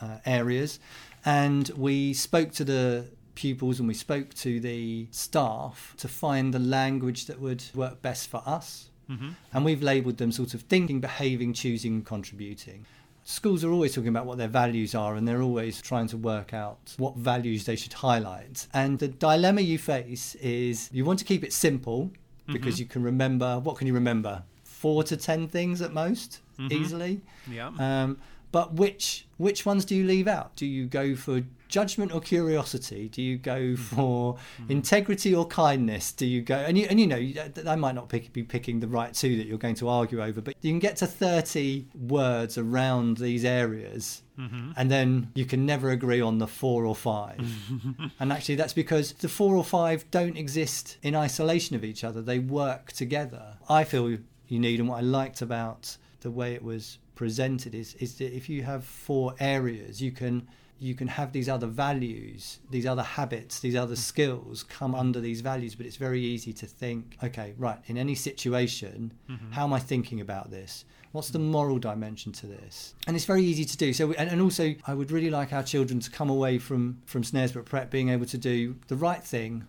uh, 0.00 0.18
areas 0.26 0.80
and 1.24 1.68
we 1.76 2.12
spoke 2.12 2.52
to 2.52 2.64
the 2.64 3.06
pupils 3.34 3.78
and 3.78 3.88
we 3.88 3.94
spoke 3.94 4.34
to 4.34 4.60
the 4.60 5.06
staff 5.10 5.94
to 5.98 6.08
find 6.08 6.52
the 6.52 6.58
language 6.58 7.26
that 7.26 7.40
would 7.40 7.62
work 7.74 8.02
best 8.02 8.28
for 8.28 8.42
us. 8.46 8.90
Mm-hmm. 9.10 9.30
And 9.52 9.64
we've 9.64 9.82
labelled 9.82 10.18
them 10.18 10.32
sort 10.32 10.54
of 10.54 10.62
thinking, 10.62 11.00
behaving, 11.00 11.52
choosing, 11.52 12.02
contributing. 12.02 12.86
Schools 13.24 13.62
are 13.64 13.70
always 13.70 13.94
talking 13.94 14.08
about 14.08 14.26
what 14.26 14.38
their 14.38 14.48
values 14.48 14.94
are 14.94 15.14
and 15.14 15.26
they're 15.26 15.42
always 15.42 15.80
trying 15.80 16.08
to 16.08 16.16
work 16.16 16.52
out 16.52 16.94
what 16.98 17.16
values 17.16 17.64
they 17.64 17.76
should 17.76 17.92
highlight. 17.92 18.66
And 18.72 18.98
the 18.98 19.08
dilemma 19.08 19.60
you 19.60 19.78
face 19.78 20.34
is 20.36 20.88
you 20.92 21.04
want 21.04 21.18
to 21.20 21.24
keep 21.24 21.44
it 21.44 21.52
simple 21.52 22.10
because 22.46 22.74
mm-hmm. 22.74 22.82
you 22.82 22.86
can 22.88 23.02
remember 23.02 23.60
what 23.60 23.76
can 23.76 23.86
you 23.86 23.94
remember? 23.94 24.42
Four 24.64 25.04
to 25.04 25.16
ten 25.16 25.46
things 25.46 25.80
at 25.80 25.92
most, 25.92 26.40
mm-hmm. 26.58 26.72
easily. 26.72 27.20
Yeah. 27.48 27.70
Um, 27.78 28.18
but 28.50 28.74
which 28.74 29.26
which 29.38 29.64
ones 29.64 29.84
do 29.84 29.94
you 29.94 30.04
leave 30.04 30.28
out? 30.28 30.54
Do 30.56 30.66
you 30.66 30.86
go 30.86 31.14
for 31.16 31.42
judgment 31.72 32.12
or 32.12 32.20
curiosity? 32.20 33.08
Do 33.08 33.22
you 33.22 33.38
go 33.38 33.70
hmm. 33.70 33.74
for 33.74 34.36
mm. 34.60 34.70
integrity 34.70 35.34
or 35.34 35.46
kindness? 35.46 36.12
Do 36.12 36.26
you 36.26 36.42
go 36.42 36.56
and 36.56 36.78
you 36.78 36.86
and 36.88 37.00
you 37.00 37.06
know 37.06 37.32
I 37.66 37.74
might 37.74 37.96
not 37.96 38.08
pick, 38.08 38.32
be 38.32 38.44
picking 38.44 38.78
the 38.78 38.86
right 38.86 39.12
two 39.12 39.36
that 39.38 39.46
you're 39.46 39.58
going 39.58 39.74
to 39.76 39.88
argue 39.88 40.22
over, 40.22 40.40
but 40.40 40.54
you 40.60 40.70
can 40.70 40.78
get 40.78 40.96
to 40.96 41.06
thirty 41.06 41.86
words 41.94 42.58
around 42.58 43.16
these 43.16 43.44
areas, 43.44 44.22
mm-hmm. 44.38 44.72
and 44.76 44.90
then 44.90 45.32
you 45.34 45.46
can 45.46 45.64
never 45.64 45.90
agree 45.90 46.20
on 46.20 46.38
the 46.38 46.46
four 46.46 46.84
or 46.84 46.94
five. 46.94 47.40
and 48.20 48.32
actually, 48.32 48.56
that's 48.56 48.74
because 48.74 49.14
the 49.14 49.28
four 49.28 49.56
or 49.56 49.64
five 49.64 50.08
don't 50.10 50.36
exist 50.36 50.98
in 51.02 51.16
isolation 51.16 51.74
of 51.74 51.84
each 51.84 52.04
other; 52.04 52.20
they 52.20 52.38
work 52.38 52.92
together. 52.92 53.56
I 53.68 53.84
feel 53.84 54.10
you 54.10 54.58
need, 54.60 54.78
and 54.78 54.88
what 54.88 54.98
I 54.98 55.00
liked 55.00 55.40
about 55.40 55.96
the 56.20 56.30
way 56.30 56.52
it 56.52 56.62
was 56.62 56.98
presented 57.14 57.74
is 57.74 57.94
is 57.94 58.18
that 58.18 58.36
if 58.36 58.50
you 58.50 58.62
have 58.62 58.84
four 58.84 59.34
areas, 59.40 60.02
you 60.02 60.12
can 60.12 60.46
you 60.82 60.94
can 60.94 61.06
have 61.06 61.32
these 61.32 61.48
other 61.48 61.68
values, 61.68 62.58
these 62.70 62.86
other 62.86 63.02
habits, 63.02 63.60
these 63.60 63.76
other 63.76 63.94
skills 63.94 64.64
come 64.64 64.94
under 64.94 65.20
these 65.20 65.40
values, 65.40 65.76
but 65.76 65.86
it's 65.86 65.96
very 65.96 66.20
easy 66.20 66.52
to 66.52 66.66
think, 66.66 67.16
okay, 67.22 67.54
right, 67.56 67.78
in 67.86 67.96
any 67.96 68.16
situation, 68.16 69.12
mm-hmm. 69.30 69.52
how 69.52 69.64
am 69.64 69.72
I 69.72 69.78
thinking 69.78 70.20
about 70.20 70.50
this? 70.50 70.84
What's 71.12 71.30
the 71.30 71.38
moral 71.38 71.78
dimension 71.78 72.32
to 72.32 72.46
this? 72.46 72.94
And 73.06 73.14
it's 73.14 73.26
very 73.26 73.42
easy 73.42 73.64
to 73.64 73.76
do. 73.76 73.92
So, 73.92 74.12
and, 74.12 74.28
and 74.30 74.40
also, 74.40 74.74
I 74.86 74.94
would 74.94 75.10
really 75.10 75.30
like 75.30 75.52
our 75.52 75.62
children 75.62 76.00
to 76.00 76.10
come 76.10 76.30
away 76.30 76.58
from 76.58 77.00
from 77.04 77.22
Snaresbrook 77.22 77.66
Prep 77.66 77.90
being 77.90 78.08
able 78.08 78.26
to 78.26 78.38
do 78.38 78.76
the 78.88 78.96
right 78.96 79.22
thing 79.22 79.66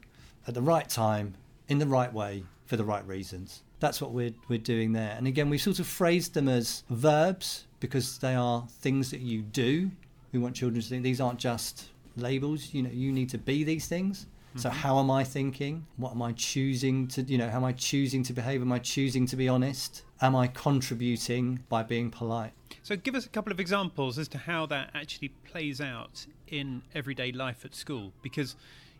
at 0.47 0.53
the 0.53 0.61
right 0.61 0.87
time 0.87 1.35
in 1.67 1.79
the 1.79 1.85
right 1.85 2.11
way 2.13 2.43
for 2.65 2.77
the 2.77 2.85
right 2.85 3.05
reasons. 3.05 3.61
That's 3.81 4.01
what 4.01 4.11
we're 4.11 4.33
we're 4.47 4.57
doing 4.57 4.93
there. 4.93 5.15
And 5.17 5.27
again, 5.27 5.49
we've 5.49 5.61
sort 5.61 5.79
of 5.79 5.87
phrased 5.87 6.33
them 6.33 6.47
as 6.47 6.83
verbs 6.89 7.65
because 7.81 8.19
they 8.19 8.35
are 8.35 8.65
things 8.79 9.11
that 9.11 9.19
you 9.19 9.41
do 9.41 9.91
we 10.33 10.39
want 10.39 10.55
children 10.55 10.81
to 10.81 10.87
think 10.87 11.03
these 11.03 11.21
aren't 11.21 11.39
just 11.39 11.89
labels. 12.17 12.73
You 12.73 12.83
know, 12.83 12.89
you 12.91 13.11
need 13.11 13.29
to 13.29 13.37
be 13.37 13.63
these 13.63 13.87
things. 13.87 14.25
So 14.55 14.69
mm-hmm. 14.69 14.77
how 14.77 14.99
am 14.99 15.09
I 15.09 15.23
thinking? 15.23 15.87
What 15.97 16.11
am 16.11 16.21
I 16.21 16.33
choosing 16.33 17.07
to, 17.09 17.23
you 17.23 17.37
know, 17.37 17.49
how 17.49 17.57
am 17.57 17.63
I 17.63 17.71
choosing 17.71 18.21
to 18.23 18.33
behave? 18.33 18.61
Am 18.61 18.71
I 18.71 18.79
choosing 18.79 19.25
to 19.27 19.35
be 19.35 19.47
honest? 19.47 20.03
Am 20.21 20.35
I 20.35 20.47
contributing 20.47 21.63
by 21.69 21.81
being 21.83 22.11
polite? 22.11 22.53
So, 22.83 22.95
give 22.95 23.15
us 23.15 23.25
a 23.25 23.29
couple 23.29 23.51
of 23.51 23.59
examples 23.59 24.19
as 24.19 24.27
to 24.29 24.37
how 24.37 24.65
that 24.67 24.91
actually 24.93 25.29
plays 25.29 25.79
out 25.79 26.25
in 26.47 26.81
everyday 26.93 27.31
life 27.31 27.65
at 27.65 27.73
school. 27.73 28.11
Because, 28.21 28.55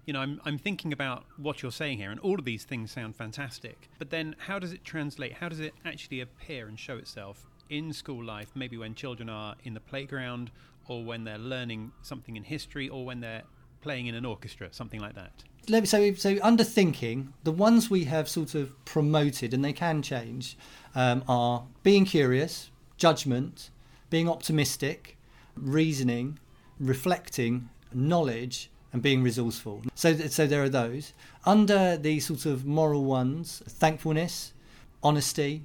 you 0.06 0.14
know, 0.14 0.22
I'm, 0.22 0.40
I'm 0.46 0.58
thinking 0.58 0.94
about 0.94 1.26
what 1.38 1.62
you're 1.62 1.72
saying 1.72 1.98
here, 1.98 2.12
and 2.12 2.20
all 2.20 2.40
of 2.40 2.46
these 2.46 2.64
things 2.64 2.92
sound 2.92 3.16
fantastic. 3.16 3.90
But 4.00 4.10
then, 4.10 4.36
how 4.38 4.58
does 4.58 4.72
it 4.72 4.84
translate? 4.84 5.34
How 5.34 5.50
does 5.50 5.60
it 5.60 5.74
actually 5.86 6.22
appear 6.22 6.68
and 6.68 6.80
show 6.80 6.98
itself 6.98 7.46
in 7.70 7.92
school 7.94 8.24
life? 8.24 8.52
Maybe 8.56 8.78
when 8.78 8.96
children 8.96 9.30
are 9.30 9.56
in 9.64 9.74
the 9.74 9.82
playground, 9.82 10.52
or 10.88 11.04
when 11.04 11.24
they're 11.24 11.38
learning 11.38 11.92
something 12.02 12.36
in 12.36 12.44
history, 12.44 12.90
or 12.90 13.06
when 13.06 13.20
they're 13.20 13.44
playing 13.82 14.08
in 14.08 14.16
an 14.16 14.26
orchestra, 14.26 14.70
something 14.72 15.00
like 15.00 15.16
that. 15.16 15.44
So 15.88 16.14
so 16.14 16.38
under 16.42 16.64
thinking, 16.64 17.34
the 17.44 17.52
ones 17.52 17.90
we 17.90 18.04
have 18.06 18.28
sort 18.28 18.56
of 18.56 18.84
promoted, 18.86 19.54
and 19.54 19.64
they 19.64 19.74
can 19.74 20.02
change, 20.02 20.58
um, 20.96 21.24
are 21.28 21.66
being 21.84 22.06
curious, 22.06 22.70
judgment, 22.98 23.70
being 24.10 24.30
optimistic, 24.30 25.18
reasoning, 25.56 26.40
reflecting, 26.80 27.70
knowledge, 27.94 28.70
and 28.92 29.02
being 29.02 29.24
resourceful. 29.24 29.84
So, 29.96 30.16
so 30.16 30.46
there 30.46 30.64
are 30.64 30.70
those. 30.70 31.14
Under 31.46 31.98
the 31.98 32.20
sort 32.20 32.46
of 32.46 32.66
moral 32.66 33.04
ones, 33.04 33.64
thankfulness, 33.68 34.54
honesty, 35.02 35.64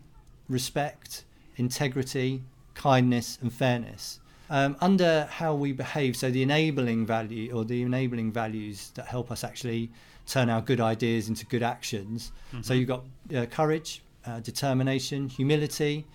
respect, 0.49 1.25
integrity, 1.57 2.43
kindness, 2.75 3.39
and 3.43 3.53
fairness. 3.53 4.21
Um, 4.51 4.77
under 4.81 5.29
how 5.31 5.55
we 5.55 5.73
behave, 5.73 6.17
so 6.17 6.31
the 6.31 6.43
enabling 6.43 7.05
value 7.05 7.53
or 7.55 7.65
the 7.65 7.83
enabling 7.83 8.33
values 8.33 8.91
that 8.95 9.07
help 9.07 9.31
us 9.31 9.45
actually 9.45 9.91
turn 10.27 10.49
our 10.49 10.63
good 10.63 10.81
ideas 10.81 11.29
into 11.29 11.45
good 11.47 11.63
actions. 11.63 12.33
Mm-hmm. 12.53 12.63
So 12.63 12.75
you've 12.75 12.89
got 12.89 13.05
uh, 13.35 13.47
courage, 13.47 14.03
uh, 14.25 14.41
determination, 14.41 15.29
humility, 15.29 16.07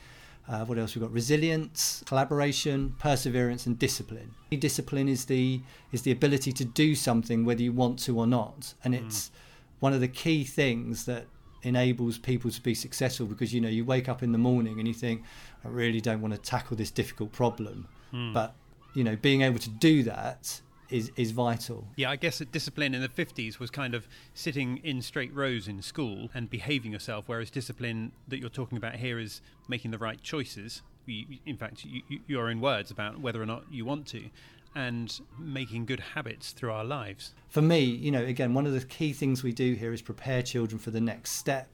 uh, 0.48 0.66
what 0.66 0.78
else 0.78 0.94
we've 0.94 1.02
got? 1.02 1.12
Resilience, 1.12 2.04
collaboration, 2.06 2.96
perseverance, 3.00 3.66
and 3.66 3.80
discipline. 3.80 4.34
Discipline 4.52 5.08
is 5.08 5.25
the 5.25 5.62
is 5.92 6.02
the 6.02 6.12
ability 6.12 6.52
to 6.54 6.66
do 6.66 6.96
something 6.96 7.46
whether 7.46 7.62
you 7.62 7.72
want 7.72 7.98
to 8.00 8.20
or 8.20 8.28
not, 8.28 8.74
and 8.84 8.94
mm. 8.94 9.06
it's 9.06 9.30
mm. 9.30 9.32
one 9.80 9.94
of 9.94 10.02
the 10.02 10.08
key 10.08 10.44
things 10.44 11.06
that 11.06 11.28
enables 11.62 12.18
people 12.18 12.52
to 12.52 12.62
be 12.62 12.75
successful 12.75 13.25
because 13.25 13.54
you 13.54 13.62
know 13.62 13.70
you 13.70 13.86
wake 13.86 14.10
up 14.10 14.22
in 14.22 14.34
the 14.34 14.38
morning 14.38 14.80
and 14.80 14.88
you 14.88 14.94
think 14.94 15.24
I 15.63 15.70
really 15.70 16.02
don't 16.02 16.20
want 16.20 16.34
to 16.34 16.40
tackle 16.40 16.75
this 16.75 16.92
difficult 16.92 17.32
problem, 17.32 17.88
mm. 18.13 18.34
but 18.34 18.55
you 18.93 19.03
know 19.03 19.15
being 19.15 19.41
able 19.41 19.60
to 19.60 19.70
do 19.70 20.03
that 20.03 20.62
is 20.93 21.12
is 21.15 21.32
vital. 21.32 21.88
Yeah, 21.96 22.12
I 22.12 22.15
guess 22.15 22.38
that 22.38 22.51
discipline 22.51 22.93
in 22.93 23.01
the 23.01 23.10
50s 23.10 23.60
was 23.60 23.72
kind 23.72 23.96
of 23.96 24.08
sitting 24.34 24.77
in 24.84 25.01
straight 25.01 25.34
rows 25.34 25.67
in 25.67 25.82
school 25.82 26.29
and 26.34 26.50
behaving 26.50 26.91
yourself, 26.91 27.25
whereas 27.27 27.50
discipline 27.50 28.12
that 28.27 28.39
you're 28.39 28.50
talking 28.50 28.77
about 28.77 28.96
here 28.96 29.20
is 29.20 29.41
making 29.67 29.91
the 29.91 29.98
right 29.98 30.22
choices. 30.22 30.84
in 31.08 31.58
fact, 31.58 31.84
you, 31.84 32.01
your 32.27 32.50
own 32.50 32.62
words 32.62 32.91
about 32.91 33.20
whether 33.20 33.41
or 33.41 33.46
not 33.46 33.63
you 33.72 33.86
want 33.86 34.05
to, 34.08 34.29
and 34.75 35.20
making 35.39 35.86
good 35.86 36.00
habits 36.00 36.51
through 36.51 36.72
our 36.72 36.86
lives. 36.86 37.34
For 37.50 37.62
me, 37.62 37.82
you 37.82 38.12
know, 38.12 38.24
again, 38.24 38.53
one 38.53 38.65
of 38.65 38.74
the 38.74 38.82
key 38.82 39.13
things 39.13 39.43
we 39.43 39.51
do 39.51 39.74
here 39.74 39.93
is 39.93 40.01
prepare 40.01 40.41
children 40.43 40.79
for 40.79 40.91
the 40.91 41.01
next 41.01 41.32
step. 41.32 41.70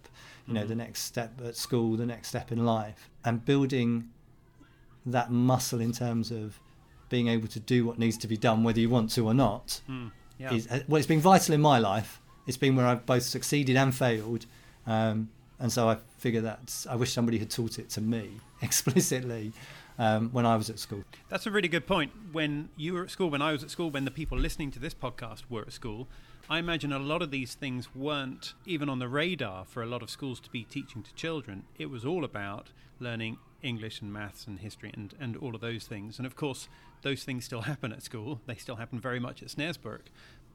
You 0.48 0.55
know, 0.55 0.63
mm. 0.63 0.69
the 0.69 0.75
next 0.75 1.01
step 1.01 1.39
at 1.46 1.55
school, 1.55 1.96
the 1.96 2.08
next 2.08 2.29
step 2.29 2.51
in 2.51 2.65
life, 2.65 3.10
and 3.24 3.46
building 3.46 4.10
that 5.12 5.32
muscle 5.32 5.80
in 5.82 5.92
terms 5.92 6.32
of 6.32 6.60
being 7.10 7.28
able 7.28 7.48
to 7.48 7.60
do 7.60 7.86
what 7.86 7.98
needs 7.98 8.18
to 8.18 8.28
be 8.28 8.38
done, 8.38 8.63
whether 8.63 8.80
you 8.80 8.89
want 8.89 9.10
to 9.12 9.25
or 9.25 9.34
not, 9.34 9.82
mm, 9.89 10.12
yeah. 10.38 10.54
is 10.54 10.68
uh, 10.68 10.82
well, 10.88 10.98
it's 10.98 11.08
been 11.08 11.20
vital 11.20 11.56
in 11.56 11.62
my 11.62 11.80
life. 11.80 12.22
It's 12.48 12.58
been 12.58 12.75
where 12.75 12.86
I've 12.86 13.06
both 13.06 13.24
succeeded 13.24 13.75
and 13.75 13.94
failed, 13.94 14.46
um, 14.88 15.30
and 15.60 15.72
so 15.72 15.89
I 15.89 15.98
figure 16.18 16.42
that 16.42 16.86
I 16.89 16.96
wish 16.96 17.12
somebody 17.12 17.38
had 17.38 17.50
taught 17.50 17.80
it 17.80 17.89
to 17.92 18.01
me 18.01 18.32
explicitly. 18.62 19.54
Um, 20.01 20.30
when 20.30 20.46
I 20.46 20.56
was 20.56 20.70
at 20.70 20.80
school. 20.80 21.04
That's 21.28 21.46
a 21.46 21.51
really 21.51 21.68
good 21.68 21.86
point. 21.86 22.13
When 22.32 22.70
you 22.78 22.94
were 22.94 23.04
at 23.04 23.10
school, 23.10 23.30
when 23.30 23.42
I 23.42 23.51
was 23.51 23.66
at 23.66 23.70
school, 23.70 23.92
when 23.92 24.06
the 24.06 24.12
people 24.12 24.38
listening 24.38 24.72
to 24.72 24.80
this 24.80 24.94
podcast 24.94 25.44
were 25.50 25.63
at 25.63 25.74
school, 25.74 26.08
I 26.51 26.58
imagine 26.58 26.91
a 26.91 26.98
lot 26.98 27.22
of 27.22 27.29
these 27.29 27.53
things 27.53 27.94
weren't 27.94 28.56
even 28.65 28.89
on 28.89 28.98
the 28.98 29.08
radar 29.08 29.65
for 29.65 29.84
a 29.84 29.86
lot 29.86 30.01
of 30.01 30.10
schools 30.10 30.39
to 30.39 30.50
be 30.50 30.63
teaching 30.63 31.03
to 31.03 31.13
children. 31.13 31.65
It 31.77 31.91
was 31.91 32.03
all 32.03 32.25
about 32.25 32.72
learning 33.00 33.38
English 33.62 34.01
and 34.01 34.12
maths 34.12 34.48
and 34.48 34.58
history 34.58 34.89
and, 34.96 35.13
and 35.20 35.38
all 35.38 35.53
of 35.53 35.62
those 35.62 35.86
things. 35.86 36.18
And 36.18 36.25
of 36.25 36.36
course, 36.36 36.68
those 37.03 37.24
things 37.24 37.46
still 37.46 37.62
happen 37.74 37.94
at 37.94 38.01
school. 38.01 38.41
They 38.48 38.56
still 38.56 38.77
happen 38.77 39.00
very 39.00 39.20
much 39.20 39.44
at 39.44 39.50
Snaresbrook. 39.50 40.08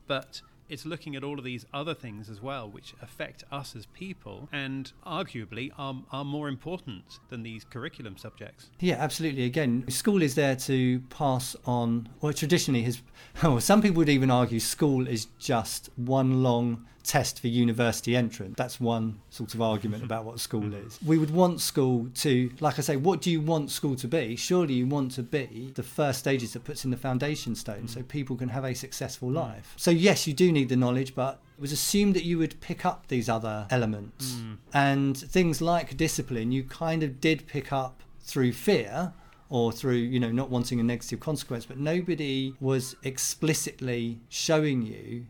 But 0.09 0.43
it's 0.69 0.87
looking 0.87 1.17
at 1.17 1.25
all 1.25 1.39
of 1.39 1.45
these 1.45 1.67
other 1.73 1.95
things 1.95 2.31
as 2.31 2.41
well, 2.41 2.69
which 2.69 2.95
affect 3.03 3.45
us 3.53 3.77
as 3.77 3.87
people 3.87 4.49
and 4.53 4.93
arguably 5.07 5.71
are, 5.79 5.97
are 6.11 6.25
more 6.25 6.49
important 6.49 7.19
than 7.29 7.43
these 7.43 7.65
curriculum 7.65 8.17
subjects. 8.17 8.71
Yeah, 8.81 8.97
absolutely. 8.97 9.45
Again, 9.45 9.85
school 9.91 10.23
is 10.23 10.35
there 10.35 10.57
to 10.57 11.01
pass 11.11 11.57
on, 11.67 12.09
or 12.21 12.33
traditionally 12.33 12.83
has, 12.83 13.03
oh, 13.43 13.59
some 13.59 13.83
people 13.83 13.99
would 13.99 14.09
even 14.09 14.31
argue 14.31 14.61
school 14.61 15.07
is 15.07 15.27
just 15.39 15.91
one 15.97 16.43
long 16.43 16.87
test 17.05 17.41
for 17.41 17.49
university 17.49 18.17
entrance. 18.17 18.55
That's 18.57 18.81
one 18.81 19.21
sort 19.31 19.55
of 19.55 19.63
argument 19.63 20.03
mm-hmm. 20.03 20.13
about 20.13 20.25
what 20.25 20.41
school 20.41 20.63
mm-hmm. 20.63 20.87
is. 20.87 20.99
We 21.05 21.19
would 21.19 21.31
want 21.31 21.61
school 21.61 22.09
to, 22.15 22.51
like 22.61 22.79
I 22.79 22.83
say, 22.83 22.97
what 22.97 23.21
do 23.21 23.31
you 23.31 23.41
want 23.41 23.71
school 23.71 23.95
to 23.97 24.09
be? 24.09 24.37
Surely 24.37 24.75
you 24.75 24.87
want 24.87 25.13
to 25.13 25.23
be 25.23 25.73
the 25.75 25.83
first 25.83 26.19
stages 26.19 26.55
that 26.55 26.65
puts 26.65 26.85
in 26.85 26.91
the 26.91 26.97
foundation 26.97 27.55
stone 27.55 27.87
so 27.87 28.01
mm-hmm. 28.01 28.09
people 28.09 28.37
can 28.37 28.49
have 28.49 28.65
a 28.65 28.75
successful 28.75 29.31
life. 29.31 29.75
So, 29.77 29.91
yes, 29.91 30.27
you 30.27 30.33
do 30.33 30.51
need 30.51 30.71
the 30.71 30.77
knowledge, 30.77 31.15
but 31.15 31.41
it 31.57 31.61
was 31.61 31.73
assumed 31.73 32.17
that 32.17 32.25
you 32.25 32.39
would 32.39 32.61
pick 32.61 32.85
up 32.85 33.09
these 33.09 33.29
other 33.29 33.67
elements. 33.71 34.33
Mm. 34.33 34.57
And 34.73 35.17
things 35.17 35.61
like 35.61 35.97
discipline, 35.97 36.51
you 36.51 36.65
kind 36.65 37.03
of 37.03 37.21
did 37.21 37.47
pick 37.47 37.73
up 37.73 38.03
through 38.21 38.53
fear 38.53 39.13
or 39.51 39.71
through 39.71 39.95
you 39.95 40.19
know 40.19 40.33
not 40.33 40.49
wanting 40.51 40.81
a 40.81 40.83
negative 40.83 41.21
consequence 41.21 41.67
but 41.67 41.79
nobody 41.79 42.55
was 42.61 42.97
explicitly 43.03 44.19
showing 44.29 44.83
you 44.83 45.27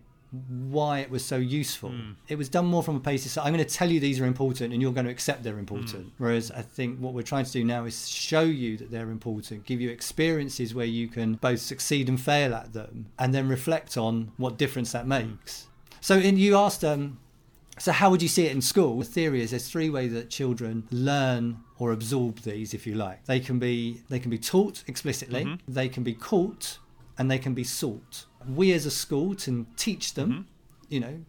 why 0.49 1.01
it 1.01 1.11
was 1.11 1.25
so 1.25 1.37
useful. 1.37 1.91
Mm. 1.91 2.15
It 2.29 2.37
was 2.37 2.49
done 2.49 2.67
more 2.67 2.83
from 2.83 2.97
a 2.97 3.01
basis 3.01 3.33
so 3.33 3.43
I'm 3.43 3.53
going 3.53 3.65
to 3.65 3.71
tell 3.71 3.91
you 3.91 4.01
these 4.01 4.21
are 4.21 4.27
important 4.27 4.73
and 4.73 4.81
you're 4.81 4.93
going 4.93 5.07
to 5.07 5.11
accept 5.13 5.43
they're 5.43 5.59
important. 5.59 6.07
Mm. 6.07 6.11
Whereas 6.19 6.51
I 6.51 6.63
think 6.63 6.99
what 6.99 7.13
we're 7.13 7.23
trying 7.23 7.45
to 7.45 7.53
do 7.53 7.65
now 7.65 7.85
is 7.85 8.09
show 8.09 8.43
you 8.43 8.77
that 8.79 8.91
they're 8.91 9.11
important, 9.11 9.67
give 9.67 9.81
you 9.81 9.91
experiences 9.91 10.75
where 10.75 10.87
you 10.87 11.09
can 11.09 11.35
both 11.35 11.61
succeed 11.61 12.09
and 12.09 12.21
fail 12.21 12.55
at 12.55 12.73
them, 12.73 13.07
and 13.19 13.35
then 13.35 13.49
reflect 13.49 13.97
on 13.97 14.33
what 14.37 14.57
difference 14.57 14.93
that 14.93 15.07
makes. 15.07 15.63
Mm. 15.63 15.95
So, 16.01 16.19
in, 16.19 16.37
you 16.37 16.57
asked, 16.57 16.85
um, 16.85 17.19
so 17.79 17.91
how 17.91 18.11
would 18.11 18.23
you 18.23 18.29
see 18.29 18.47
it 18.47 18.53
in 18.53 18.61
school? 18.61 18.99
The 18.99 19.05
theory 19.05 19.43
is 19.43 19.51
there's 19.51 19.69
three 19.69 19.91
ways 19.91 20.13
that 20.13 20.31
children 20.31 20.87
learn 20.91 21.59
or 21.79 21.93
absorb 21.93 22.41
these, 22.41 22.73
if 22.73 22.87
you 22.87 22.95
like. 22.95 23.25
They 23.25 23.41
can 23.41 23.59
be 23.59 24.03
they 24.09 24.21
can 24.21 24.31
be 24.31 24.39
taught 24.39 24.85
explicitly, 24.87 25.45
mm-hmm. 25.45 25.73
they 25.73 25.89
can 25.89 26.03
be 26.03 26.15
caught, 26.15 26.79
and 27.19 27.31
they 27.31 27.39
can 27.39 27.55
be 27.55 27.65
sought 27.65 28.27
we 28.53 28.73
as 28.73 28.87
a 28.87 28.91
school 28.91 29.35
can 29.35 29.67
teach 29.77 30.15
them, 30.15 30.31
mm-hmm. 30.31 30.43
you 30.89 31.01
know, 31.01 31.25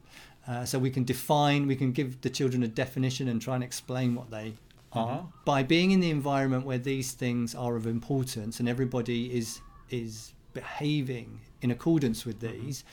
uh, 0.48 0.66
so 0.66 0.78
we 0.78 0.90
can 0.90 1.04
define, 1.04 1.68
we 1.68 1.76
can 1.76 1.92
give 1.92 2.22
the 2.22 2.30
children 2.30 2.64
a 2.64 2.68
definition 2.68 3.28
and 3.28 3.42
try 3.42 3.56
and 3.56 3.64
explain 3.64 4.16
what 4.16 4.30
they 4.32 4.50
mm-hmm. 4.50 5.00
are. 5.00 5.28
By 5.44 5.64
being 5.64 5.92
in 5.92 6.00
the 6.00 6.10
environment 6.10 6.66
where 6.66 6.78
these 6.78 7.12
things 7.14 7.56
are 7.56 7.76
of 7.76 7.88
importance 7.88 8.60
and 8.60 8.70
everybody 8.70 9.36
is 9.36 9.62
is 9.90 10.34
behaving 10.54 11.42
in 11.62 11.72
accordance 11.72 12.26
with 12.26 12.40
mm-hmm. 12.42 12.66
these, 12.66 12.84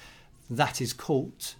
that 0.50 0.80
is 0.80 0.92
caught. 0.92 1.56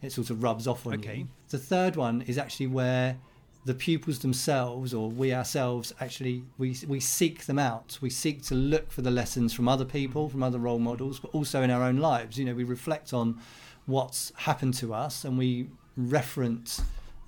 It 0.00 0.12
sort 0.12 0.30
of 0.30 0.42
rubs 0.42 0.66
off 0.66 0.84
on 0.86 0.94
okay. 0.94 1.18
you. 1.18 1.28
The 1.50 1.58
third 1.58 1.94
one 1.94 2.22
is 2.22 2.36
actually 2.36 2.66
where 2.66 3.18
the 3.64 3.74
pupils 3.74 4.18
themselves 4.18 4.92
or 4.92 5.08
we 5.08 5.32
ourselves 5.32 5.92
actually 6.00 6.44
we 6.58 6.76
we 6.88 6.98
seek 6.98 7.46
them 7.46 7.58
out. 7.58 7.98
We 8.00 8.10
seek 8.10 8.42
to 8.44 8.54
look 8.54 8.90
for 8.90 9.02
the 9.02 9.10
lessons 9.10 9.52
from 9.52 9.68
other 9.68 9.84
people 9.84 10.28
from 10.28 10.42
other 10.42 10.58
role 10.58 10.78
models 10.78 11.20
but 11.20 11.32
also 11.32 11.62
in 11.62 11.70
our 11.70 11.82
own 11.82 11.98
lives. 11.98 12.38
You 12.38 12.44
know 12.44 12.54
we 12.54 12.64
reflect 12.64 13.12
on 13.12 13.38
what's 13.86 14.32
happened 14.36 14.74
to 14.74 14.94
us 14.94 15.24
and 15.24 15.38
we 15.38 15.68
reference 15.96 16.82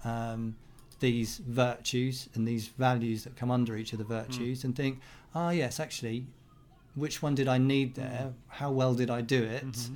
um, 0.05 0.57
these 1.00 1.38
virtues 1.38 2.29
and 2.35 2.47
these 2.47 2.69
values 2.69 3.25
that 3.25 3.37
come 3.37 3.50
under 3.50 3.76
each 3.76 3.93
of 3.93 3.99
the 3.99 4.05
virtues 4.05 4.61
mm. 4.61 4.64
and 4.64 4.76
think 4.76 5.00
ah 5.35 5.49
oh, 5.49 5.50
yes 5.50 5.79
actually 5.81 6.26
which 6.95 7.21
one 7.23 7.35
did 7.35 7.49
i 7.49 7.59
need 7.59 7.95
there? 7.95 8.33
How 8.49 8.71
well 8.71 8.95
did 8.95 9.11
i 9.11 9.21
do 9.21 9.43
it? 9.43 9.67
Mm-hmm 9.67 9.95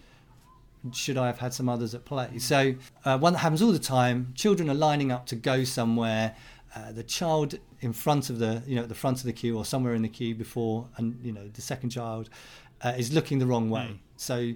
should 0.93 1.17
I 1.17 1.27
have 1.27 1.39
had 1.39 1.53
some 1.53 1.69
others 1.69 1.95
at 1.95 2.05
play? 2.05 2.39
So, 2.39 2.75
uh, 3.05 3.19
one 3.19 3.33
that 3.33 3.41
happens 3.41 3.63
all 3.63 3.73
the 3.73 3.79
time 3.79 4.33
children 4.35 4.71
are 4.71 4.75
lining 4.75 5.13
up 5.13 5.27
to 5.27 5.37
go 5.37 5.65
somewhere. 5.65 6.35
Uh, 6.75 6.93
the 6.93 7.03
child 7.03 7.59
in 7.81 7.93
front 7.93 8.31
of 8.31 8.39
the, 8.39 8.63
you 8.67 8.77
know, 8.77 8.83
at 8.83 8.89
the 8.89 8.95
front 8.95 9.19
of 9.19 9.25
the 9.25 9.33
queue 9.33 9.57
or 9.57 9.65
somewhere 9.65 9.95
in 9.95 10.03
the 10.03 10.09
queue 10.09 10.35
before, 10.35 10.87
and 10.97 11.19
you 11.23 11.33
know, 11.33 11.49
the 11.49 11.63
second 11.63 11.91
child 11.91 12.29
uh, 12.83 12.95
is 12.97 13.13
looking 13.13 13.39
the 13.39 13.47
wrong 13.47 13.71
way. 13.71 13.91
Mm. 13.93 13.99
So, 14.17 14.53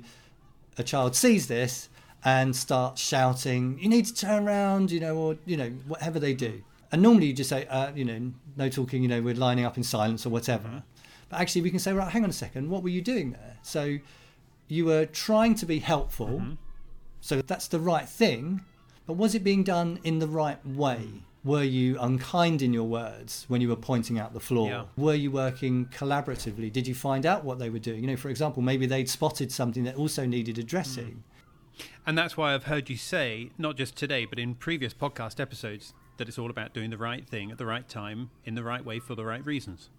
a 0.79 0.83
child 0.83 1.17
sees 1.17 1.47
this 1.47 1.89
and 2.25 2.55
starts 2.55 3.01
shouting, 3.01 3.79
"You 3.81 3.89
need 3.89 4.07
to 4.07 4.15
turn 4.15 4.47
around," 4.47 4.91
you 4.91 5.01
know, 5.01 5.17
or 5.17 5.37
you 5.47 5.57
know, 5.57 5.71
whatever 5.87 6.19
they 6.19 6.35
do. 6.35 6.63
And 6.93 7.01
normally 7.01 7.27
you 7.27 7.33
just 7.33 7.49
say, 7.49 7.67
uh, 7.67 7.91
you 7.95 8.05
know, 8.05 8.33
no 8.57 8.69
talking, 8.69 9.03
you 9.03 9.09
know, 9.09 9.23
we're 9.23 9.35
lining 9.35 9.65
up 9.65 9.79
in 9.79 9.83
silence 9.83 10.27
or 10.27 10.29
whatever. 10.29 10.69
Mm-hmm. 10.69 10.79
But 11.31 11.41
actually, 11.41 11.63
we 11.63 11.71
can 11.71 11.79
say, 11.79 11.95
right, 11.95 12.13
hang 12.13 12.23
on 12.23 12.29
a 12.29 12.35
second, 12.35 12.69
what 12.69 12.83
were 12.83 12.91
you 12.91 13.01
doing 13.01 13.33
there? 13.33 13.57
So 13.63 13.99
you 14.69 14.85
were 14.85 15.07
trying 15.07 15.55
to 15.57 15.67
be 15.67 15.79
helpful, 15.79 16.41
mm-hmm. 16.41 16.53
So 17.23 17.41
that's 17.41 17.69
the 17.69 17.79
right 17.79 18.09
thing, 18.09 18.63
but 19.07 19.13
was 19.13 19.37
it 19.37 19.45
being 19.45 19.63
done 19.63 20.01
in 20.03 20.19
the 20.19 20.27
right 20.27 20.59
way? 20.67 21.23
Were 21.45 21.63
you 21.63 21.97
unkind 22.01 22.63
in 22.63 22.73
your 22.73 22.89
words 22.89 23.45
when 23.47 23.61
you 23.61 23.69
were 23.69 23.77
pointing 23.77 24.19
out 24.19 24.35
the 24.35 24.41
flaw? 24.41 24.67
Yeah. 24.67 24.85
Were 24.97 25.15
you 25.15 25.31
working 25.31 25.87
collaboratively? 25.87 26.73
Did 26.73 26.89
you 26.89 26.97
find 26.97 27.25
out 27.25 27.45
what 27.45 27.61
they 27.61 27.71
were 27.71 27.79
doing? 27.79 28.01
You 28.01 28.09
know, 28.09 28.17
for 28.17 28.29
example, 28.29 28.61
maybe 28.61 28.87
they'd 28.87 29.09
spotted 29.09 29.53
something 29.53 29.85
that 29.85 29.95
also 29.95 30.27
needed 30.27 30.59
addressing. 30.59 31.23
And 32.05 32.19
that's 32.19 32.37
why 32.37 32.55
I've 32.55 32.65
heard 32.65 32.91
you 32.91 32.97
say, 32.97 33.51
not 33.57 33.77
just 33.77 33.97
today, 33.97 34.25
but 34.25 34.41
in 34.41 34.57
previous 34.57 34.93
podcast 34.93 35.39
episodes, 35.39 35.95
that 36.17 36.27
it's 36.29 36.39
all 36.39 36.51
about 36.51 36.75
doing 36.75 36.91
the 36.91 36.99
right 36.99 37.25
thing 37.25 37.53
at 37.53 37.59
the 37.59 37.67
right 37.67 37.89
time, 37.89 38.31
in 38.45 38.57
the 38.57 38.65
right 38.65 38.85
way, 38.85 38.99
for 38.99 39.15
the 39.15 39.25
right 39.25 39.47
reasons. 39.47 39.91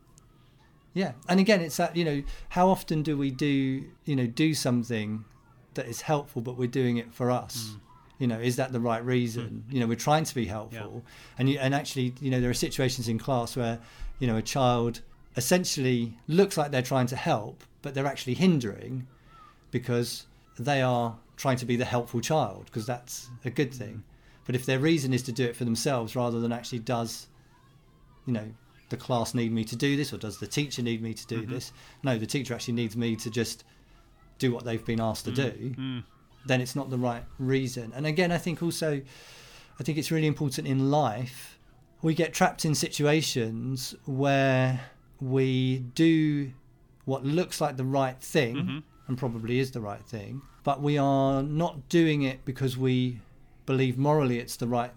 Yeah, 0.94 1.14
and 1.28 1.40
again, 1.40 1.62
it's 1.62 1.78
that 1.78 1.96
you 1.96 2.06
know, 2.06 2.24
how 2.50 2.70
often 2.70 3.02
do 3.02 3.18
we 3.18 3.32
do 3.32 3.84
you 4.06 4.16
know 4.16 4.28
do 4.28 4.54
something 4.54 5.26
that 5.74 5.88
is 5.88 6.02
helpful, 6.02 6.42
but 6.42 6.58
we're 6.58 6.68
doing 6.68 6.98
it 6.98 7.14
for 7.14 7.32
us? 7.32 7.70
Mm. 7.70 7.80
You 8.20 8.28
know, 8.28 8.40
is 8.40 8.56
that 8.58 8.72
the 8.72 8.80
right 8.80 9.04
reason? 9.04 9.64
Mm. 9.68 9.74
You 9.74 9.80
know, 9.80 9.88
we're 9.88 9.96
trying 9.96 10.24
to 10.24 10.36
be 10.36 10.46
helpful, 10.46 11.04
and 11.38 11.50
you, 11.50 11.58
and 11.60 11.74
actually, 11.74 12.14
you 12.22 12.30
know, 12.30 12.40
there 12.40 12.50
are 12.50 12.56
situations 12.56 13.08
in 13.08 13.18
class 13.18 13.56
where 13.56 13.80
you 14.20 14.28
know 14.28 14.38
a 14.38 14.42
child 14.42 15.02
essentially 15.36 16.16
looks 16.28 16.58
like 16.58 16.72
they're 16.72 16.84
trying 16.84 17.08
to 17.08 17.16
help, 17.16 17.64
but 17.82 17.96
they're 17.96 18.06
actually 18.06 18.36
hindering 18.36 19.08
because 19.72 20.28
they 20.60 20.84
are 20.84 21.18
trying 21.38 21.58
to 21.58 21.66
be 21.66 21.76
the 21.76 21.86
helpful 21.86 22.22
child 22.22 22.66
because 22.66 22.86
that's 22.86 23.30
a 23.46 23.50
good 23.50 23.72
mm. 23.72 23.78
thing. 23.78 24.04
But 24.46 24.56
if 24.56 24.66
their 24.66 24.80
reason 24.80 25.14
is 25.14 25.24
to 25.24 25.32
do 25.32 25.46
it 25.46 25.56
for 25.56 25.66
themselves 25.66 26.16
rather 26.16 26.40
than 26.40 26.52
actually 26.52 26.80
does, 26.80 27.28
you 28.26 28.34
know, 28.34 28.54
the 28.94 28.98
class 28.98 29.34
need 29.34 29.52
me 29.52 29.64
to 29.66 29.76
do 29.76 29.98
this 29.98 30.14
or 30.14 30.18
does 30.18 30.38
the 30.38 30.46
teacher 30.46 30.84
need 30.84 31.02
me 31.02 31.16
to 31.16 31.26
do 31.26 31.42
mm-hmm. 31.42 31.54
this? 31.54 31.74
No, 32.04 32.20
the 32.20 32.28
teacher 32.28 32.54
actually 32.54 32.76
needs 32.76 32.96
me 32.96 33.16
to 33.16 33.32
just 33.32 33.64
do 34.38 34.54
what 34.54 34.66
they've 34.66 34.86
been 34.86 35.02
asked 35.02 35.26
to 35.26 35.32
mm, 35.32 35.36
do. 35.36 35.76
Mm. 35.76 36.04
Then 36.46 36.62
it's 36.62 36.76
not 36.76 36.92
the 36.92 36.98
right 37.00 37.24
reason. 37.40 37.92
And 37.96 38.06
again, 38.06 38.32
I 38.32 38.38
think 38.38 38.62
also, 38.62 39.02
I 39.80 39.84
think 39.84 39.98
it's 39.98 40.12
really 40.12 40.28
important 40.28 40.68
in 40.68 40.92
life. 40.92 41.58
We 42.04 42.14
get 42.14 42.34
trapped 42.34 42.66
in 42.66 42.76
situations 42.76 43.96
where 44.06 44.80
we 45.20 45.80
do 45.96 46.52
what 47.06 47.26
looks 47.26 47.60
like 47.60 47.78
the 47.78 47.86
right 47.86 48.22
thing 48.22 48.56
mm-hmm. 48.56 48.80
and 49.08 49.18
probably 49.18 49.58
is 49.58 49.72
the 49.72 49.82
right 49.82 50.04
thing, 50.04 50.44
but 50.64 50.84
we 50.84 51.00
are 51.00 51.42
not 51.42 51.90
doing 51.90 52.22
it 52.22 52.46
because 52.46 52.78
we 52.78 53.20
believe 53.66 53.98
morally 53.98 54.38
it's 54.38 54.58
the 54.58 54.68
right. 54.68 54.92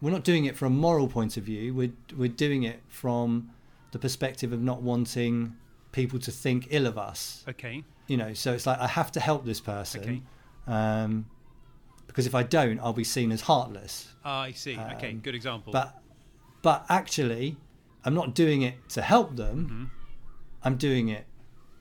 We're 0.00 0.10
not 0.10 0.24
doing 0.24 0.44
it 0.44 0.56
from 0.56 0.72
a 0.74 0.76
moral 0.76 1.08
point 1.08 1.36
of 1.36 1.44
view. 1.44 1.74
We're 1.74 1.92
we're 2.16 2.28
doing 2.28 2.62
it 2.64 2.80
from 2.88 3.50
the 3.92 3.98
perspective 3.98 4.52
of 4.52 4.60
not 4.62 4.82
wanting 4.82 5.56
people 5.92 6.18
to 6.20 6.30
think 6.30 6.68
ill 6.70 6.86
of 6.86 6.98
us. 6.98 7.44
Okay. 7.48 7.82
You 8.08 8.16
know, 8.18 8.34
so 8.34 8.52
it's 8.52 8.66
like 8.66 8.78
I 8.78 8.86
have 8.86 9.10
to 9.12 9.20
help 9.20 9.44
this 9.44 9.60
person, 9.60 10.00
Okay. 10.02 10.22
um, 10.66 11.26
because 12.06 12.26
if 12.26 12.34
I 12.34 12.42
don't, 12.42 12.78
I'll 12.80 12.92
be 12.92 13.04
seen 13.04 13.32
as 13.32 13.40
heartless. 13.42 14.14
Ah, 14.24 14.42
I 14.42 14.52
see. 14.52 14.76
okay, 14.78 15.10
Um, 15.12 15.18
good 15.20 15.34
example. 15.34 15.72
But 15.72 16.00
but 16.62 16.84
actually, 16.88 17.56
I'm 18.04 18.14
not 18.14 18.34
doing 18.34 18.62
it 18.62 18.74
to 18.90 19.02
help 19.02 19.36
them. 19.36 19.90
I'm 20.62 20.76
doing 20.76 21.08
it 21.08 21.26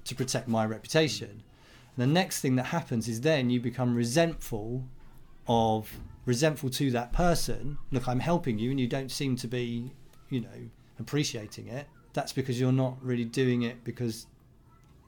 to 0.05 0.15
protect 0.15 0.48
my 0.48 0.65
reputation. 0.65 1.43
And 1.98 2.01
the 2.10 2.13
next 2.13 2.41
thing 2.41 2.55
that 2.57 2.67
happens 2.67 3.07
is 3.07 3.22
then 3.22 3.50
you 3.50 3.60
become 3.60 3.95
resentful 3.95 4.84
of 5.48 5.91
resentful 6.25 6.70
to 6.72 6.91
that 6.91 7.13
person. 7.13 7.77
Look, 7.91 8.08
I'm 8.08 8.20
helping 8.20 8.60
you, 8.60 8.72
and 8.72 8.79
you 8.79 8.88
don't 8.88 9.12
seem 9.12 9.36
to 9.38 9.48
be, 9.48 9.94
you 10.29 10.41
know, 10.41 10.70
appreciating 11.00 11.67
it. 11.67 11.88
That's 12.13 12.34
because 12.34 12.60
you're 12.60 12.72
not 12.72 12.98
really 13.01 13.25
doing 13.25 13.63
it 13.63 13.84
because 13.84 14.27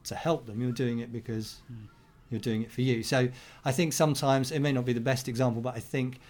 to 0.04 0.14
help 0.14 0.46
them. 0.46 0.60
You're 0.60 0.72
doing 0.72 0.98
it 1.00 1.12
because 1.12 1.60
hmm. 1.66 1.86
you're 2.30 2.40
doing 2.40 2.62
it 2.62 2.70
for 2.70 2.82
you. 2.82 3.02
So 3.02 3.28
I 3.64 3.72
think 3.72 3.92
sometimes 3.92 4.52
it 4.52 4.60
may 4.60 4.72
not 4.72 4.84
be 4.84 4.92
the 4.92 5.00
best 5.00 5.28
example, 5.28 5.62
but 5.62 5.74
I 5.74 5.80
think 5.80 6.20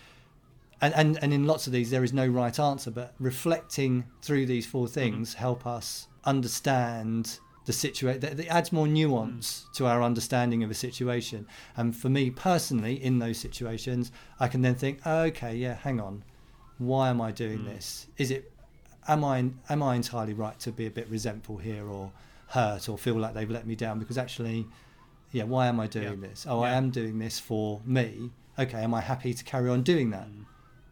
and, 0.80 0.94
and 0.94 1.18
and 1.22 1.32
in 1.32 1.46
lots 1.46 1.66
of 1.66 1.72
these 1.72 1.90
there 1.90 2.04
is 2.04 2.12
no 2.12 2.26
right 2.26 2.58
answer 2.58 2.90
but 2.90 3.14
reflecting 3.18 4.04
through 4.22 4.46
these 4.46 4.66
four 4.66 4.86
mm-hmm. 4.86 4.94
things 4.94 5.34
help 5.34 5.66
us 5.66 6.08
understand 6.24 7.38
the 7.68 7.72
situation 7.74 8.20
that, 8.20 8.38
that 8.38 8.48
adds 8.48 8.72
more 8.72 8.88
nuance 8.88 9.66
mm. 9.68 9.72
to 9.74 9.86
our 9.86 10.02
understanding 10.02 10.62
of 10.62 10.70
a 10.70 10.74
situation. 10.74 11.46
And 11.76 11.94
for 11.94 12.08
me 12.08 12.30
personally 12.30 12.94
in 13.08 13.18
those 13.18 13.36
situations 13.36 14.10
i 14.40 14.48
can 14.48 14.62
then 14.62 14.74
think 14.74 15.00
oh, 15.04 15.24
okay 15.30 15.54
yeah 15.54 15.74
hang 15.74 16.00
on. 16.00 16.24
Why 16.78 17.10
am 17.10 17.20
i 17.20 17.30
doing 17.30 17.60
mm. 17.60 17.66
this? 17.66 18.06
Is 18.16 18.30
it 18.30 18.50
am 19.06 19.22
i 19.22 19.36
am 19.68 19.82
i 19.82 19.94
entirely 19.94 20.32
right 20.32 20.58
to 20.60 20.72
be 20.72 20.86
a 20.86 20.90
bit 20.90 21.06
resentful 21.10 21.58
here 21.58 21.86
or 21.86 22.10
hurt 22.46 22.88
or 22.88 22.96
feel 22.96 23.16
like 23.16 23.34
they've 23.34 23.50
let 23.58 23.66
me 23.66 23.74
down? 23.74 23.98
Because 23.98 24.16
actually 24.16 24.66
yeah 25.30 25.44
why 25.44 25.66
am 25.66 25.78
i 25.78 25.86
doing 25.86 26.20
Yeah. 26.22 26.28
this? 26.28 26.46
Oh 26.48 26.60
i 26.62 26.70
am 26.70 26.88
doing 26.90 27.18
this 27.18 27.38
for 27.38 27.82
me. 27.84 28.30
Okay 28.58 28.82
am 28.82 28.94
i 28.94 29.02
happy 29.02 29.34
to 29.34 29.44
carry 29.44 29.68
on 29.68 29.82
doing 29.82 30.08
that? 30.16 30.28
Mm. 30.28 30.46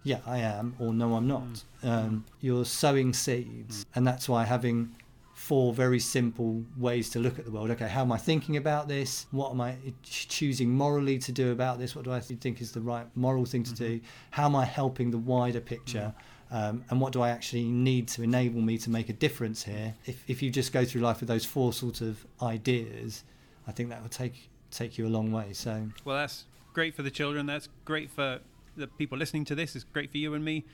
Yeah, 0.04 0.20
I 0.24 0.38
am, 0.38 0.76
or 0.78 0.94
no, 0.94 1.16
I'm 1.16 1.26
not. 1.26 1.64
Um, 1.82 2.26
you're 2.40 2.64
sowing 2.64 3.12
seeds, 3.12 3.84
and 3.92 4.06
that's 4.06 4.28
why 4.28 4.44
having 4.44 4.94
four 5.36 5.74
very 5.74 6.00
simple 6.00 6.64
ways 6.78 7.10
to 7.10 7.18
look 7.18 7.38
at 7.38 7.44
the 7.44 7.50
world. 7.50 7.70
Okay, 7.70 7.86
how 7.86 8.00
am 8.00 8.10
I 8.10 8.16
thinking 8.16 8.56
about 8.56 8.88
this? 8.88 9.26
What 9.32 9.50
am 9.50 9.60
I 9.60 9.76
choosing 10.02 10.70
morally 10.70 11.18
to 11.18 11.30
do 11.30 11.52
about 11.52 11.78
this? 11.78 11.94
What 11.94 12.06
do 12.06 12.10
I 12.10 12.20
think 12.20 12.62
is 12.62 12.72
the 12.72 12.80
right 12.80 13.06
moral 13.14 13.44
thing 13.44 13.62
to 13.64 13.74
do? 13.74 14.00
How 14.30 14.46
am 14.46 14.56
I 14.56 14.64
helping 14.64 15.10
the 15.10 15.18
wider 15.18 15.60
picture? 15.60 16.14
Um, 16.50 16.84
and 16.88 17.02
what 17.02 17.12
do 17.12 17.20
I 17.20 17.28
actually 17.28 17.64
need 17.64 18.08
to 18.08 18.22
enable 18.22 18.62
me 18.62 18.78
to 18.78 18.88
make 18.88 19.10
a 19.10 19.12
difference 19.12 19.62
here? 19.62 19.94
If, 20.06 20.24
if 20.26 20.42
you 20.42 20.50
just 20.50 20.72
go 20.72 20.86
through 20.86 21.02
life 21.02 21.20
with 21.20 21.28
those 21.28 21.44
four 21.44 21.74
sort 21.74 22.00
of 22.00 22.26
ideas, 22.40 23.22
I 23.68 23.72
think 23.72 23.90
that 23.90 24.00
will 24.00 24.08
take 24.08 24.48
take 24.70 24.96
you 24.96 25.06
a 25.06 25.08
long 25.08 25.32
way. 25.32 25.52
So 25.52 25.86
well, 26.06 26.16
that's 26.16 26.46
great 26.72 26.94
for 26.94 27.02
the 27.02 27.10
children. 27.10 27.44
That's 27.44 27.68
great 27.84 28.10
for 28.10 28.40
the 28.74 28.86
people 28.86 29.18
listening 29.18 29.44
to 29.46 29.54
this. 29.54 29.76
It's 29.76 29.84
great 29.84 30.10
for 30.10 30.16
you 30.16 30.32
and 30.32 30.42
me 30.42 30.64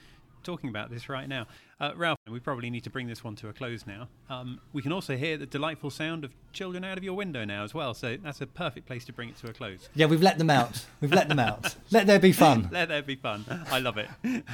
talking 0.43 0.71
about 0.71 0.91
this 0.91 1.09
right 1.09 1.29
now. 1.29 1.47
Uh, 1.81 1.93
Ralph, 1.97 2.19
we 2.33 2.41
probably 2.41 2.71
need 2.71 2.85
to 2.85 2.91
bring 2.91 3.07
this 3.07 3.23
one 3.23 3.37
to 3.37 3.49
a 3.49 3.53
close 3.53 3.87
now. 3.87 4.09
Um, 4.31 4.61
we 4.73 4.83
can 4.83 4.93
also 4.93 5.17
hear 5.17 5.37
the 5.37 5.47
delightful 5.47 5.91
sound 5.91 6.25
of 6.25 6.33
children 6.53 6.85
out 6.85 6.99
of 6.99 7.05
your 7.05 7.15
window 7.15 7.45
now 7.45 7.65
as 7.65 7.75
well. 7.75 7.95
So 7.95 8.17
that's 8.23 8.41
a 8.41 8.47
perfect 8.47 8.87
place 8.87 9.05
to 9.05 9.13
bring 9.13 9.29
it 9.29 9.37
to 9.39 9.49
a 9.51 9.53
close. 9.53 9.89
yeah, 9.95 10.07
we've 10.07 10.23
let 10.23 10.39
them 10.39 10.51
out. 10.51 10.85
We've 11.01 11.13
let 11.13 11.29
them 11.29 11.39
out. 11.39 11.75
Let 11.91 12.07
there 12.07 12.19
be 12.19 12.33
fun. 12.33 12.69
Let 12.73 12.89
there 12.89 13.03
be 13.03 13.17
fun. 13.17 13.45
I 13.71 13.79
love 13.79 13.99
it. 13.99 14.09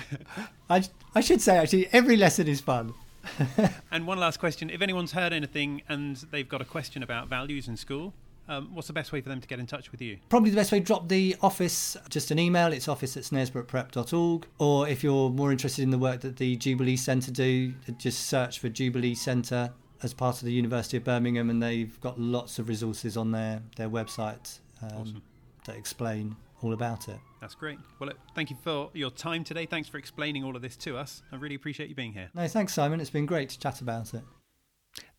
I, 0.71 0.83
I 1.15 1.21
should 1.21 1.41
say 1.41 1.57
actually 1.57 1.89
every 1.93 2.17
lesson 2.17 2.49
is 2.49 2.61
fun. 2.61 2.95
And 3.91 4.07
one 4.07 4.19
last 4.19 4.39
question: 4.39 4.71
If 4.71 4.81
anyone's 4.81 5.13
heard 5.13 5.33
anything 5.33 5.83
and 5.89 6.17
they've 6.31 6.49
got 6.49 6.61
a 6.61 6.65
question 6.65 7.03
about 7.03 7.29
values 7.29 7.69
in 7.69 7.77
school, 7.77 8.15
um, 8.49 8.71
what's 8.75 8.87
the 8.89 8.93
best 8.95 9.13
way 9.13 9.21
for 9.21 9.29
them 9.29 9.41
to 9.41 9.49
get 9.49 9.59
in 9.59 9.67
touch 9.67 9.93
with 9.93 10.01
you? 10.01 10.19
Probably 10.29 10.51
the 10.51 10.57
best 10.57 10.73
way 10.73 10.81
drop 10.81 11.09
the 11.09 11.37
office 11.43 11.97
just 12.09 12.31
an 12.31 12.39
email. 12.39 12.73
It's 12.73 12.89
office 12.89 13.17
at 13.17 13.23
snaresbrookprep.org. 13.25 14.47
Or 14.59 14.89
if 14.89 15.05
you're 15.05 15.31
more 15.31 15.53
interested 15.53 15.83
in 15.83 15.91
the 15.91 15.99
work 15.99 16.21
that 16.23 16.37
the 16.37 16.57
Jubilee 16.57 16.97
Centre 16.97 17.31
do, 17.31 17.75
just 17.99 18.27
search 18.27 18.59
for 18.59 18.69
Jubilee 18.69 19.15
Centre 19.15 19.73
as 20.03 20.15
part 20.15 20.37
of 20.39 20.45
the 20.45 20.53
University 20.53 20.97
of 20.97 21.05
Birmingham, 21.05 21.51
and 21.51 21.63
they've 21.63 22.01
got 22.01 22.19
lots 22.21 22.59
of 22.59 22.69
resources 22.69 23.17
on 23.17 23.33
their 23.33 23.63
their 23.77 23.91
website 23.91 24.61
um, 24.83 24.91
Awesome. 25.01 25.23
that 25.67 25.77
explain 25.77 26.37
all 26.63 26.73
about 26.73 27.09
it. 27.09 27.19
That's 27.41 27.55
great. 27.55 27.79
Well, 27.99 28.11
thank 28.35 28.51
you 28.51 28.57
for 28.63 28.91
your 28.95 29.11
time 29.11 29.45
today. 29.45 29.67
Thanks 29.67 29.89
for 29.89 29.99
explaining 29.99 30.45
all 30.45 30.57
of 30.57 30.63
this 30.63 30.77
to 30.79 30.97
us. 30.97 31.23
I 31.33 31.37
really 31.37 31.55
appreciate 31.55 31.89
you 31.89 31.95
being 31.95 32.13
here. 32.13 32.31
No, 32.35 32.47
thanks, 32.49 32.75
Simon. 32.75 33.01
It's 33.01 33.11
been 33.11 33.27
great 33.27 33.51
to 33.51 33.59
chat 33.59 33.81
about 33.81 34.15
it. 34.15 34.23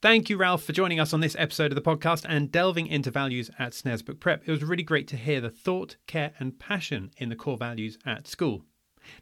Thank 0.02 0.30
you, 0.30 0.38
Ralph, 0.38 0.63
for 0.63 0.72
joining 0.72 1.00
us 1.00 1.13
on 1.13 1.20
this 1.20 1.36
episode 1.38 1.72
of 1.72 1.76
the 1.76 1.82
podcast 1.82 2.26
and 2.28 2.52
delving 2.52 2.88
into 2.88 3.12
values 3.12 3.52
at 3.60 3.74
Snaresbrook 3.74 4.20
Prep. 4.20 4.44
It 4.46 4.52
was 4.52 4.63
really 4.63 4.84
great 4.84 5.08
to 5.10 5.18
hear 5.18 5.42
the 5.42 5.50
thought, 5.50 5.98
care, 6.08 6.32
and 6.39 6.58
passion 6.58 7.12
in 7.18 7.28
the 7.28 7.36
core 7.36 7.58
values 7.58 7.98
at 8.06 8.26
school. 8.26 8.63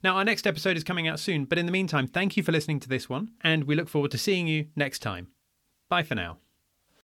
Now, 0.04 0.18
our 0.18 0.26
next 0.26 0.46
episode 0.46 0.78
is 0.78 0.84
coming 0.84 1.08
out 1.08 1.20
soon, 1.20 1.46
but 1.46 1.58
in 1.58 1.66
the 1.66 1.72
meantime, 1.72 2.08
thank 2.08 2.38
you 2.38 2.44
for 2.44 2.52
listening 2.52 2.80
to 2.82 2.90
this 2.90 3.10
one, 3.10 3.32
and 3.42 3.64
we 3.64 3.76
look 3.76 3.90
forward 3.90 4.12
to 4.12 4.18
seeing 4.18 4.48
you 4.48 4.68
next 4.76 5.00
time. 5.00 5.30
Bye 5.90 6.04
for 6.04 6.16
now. 6.16 6.38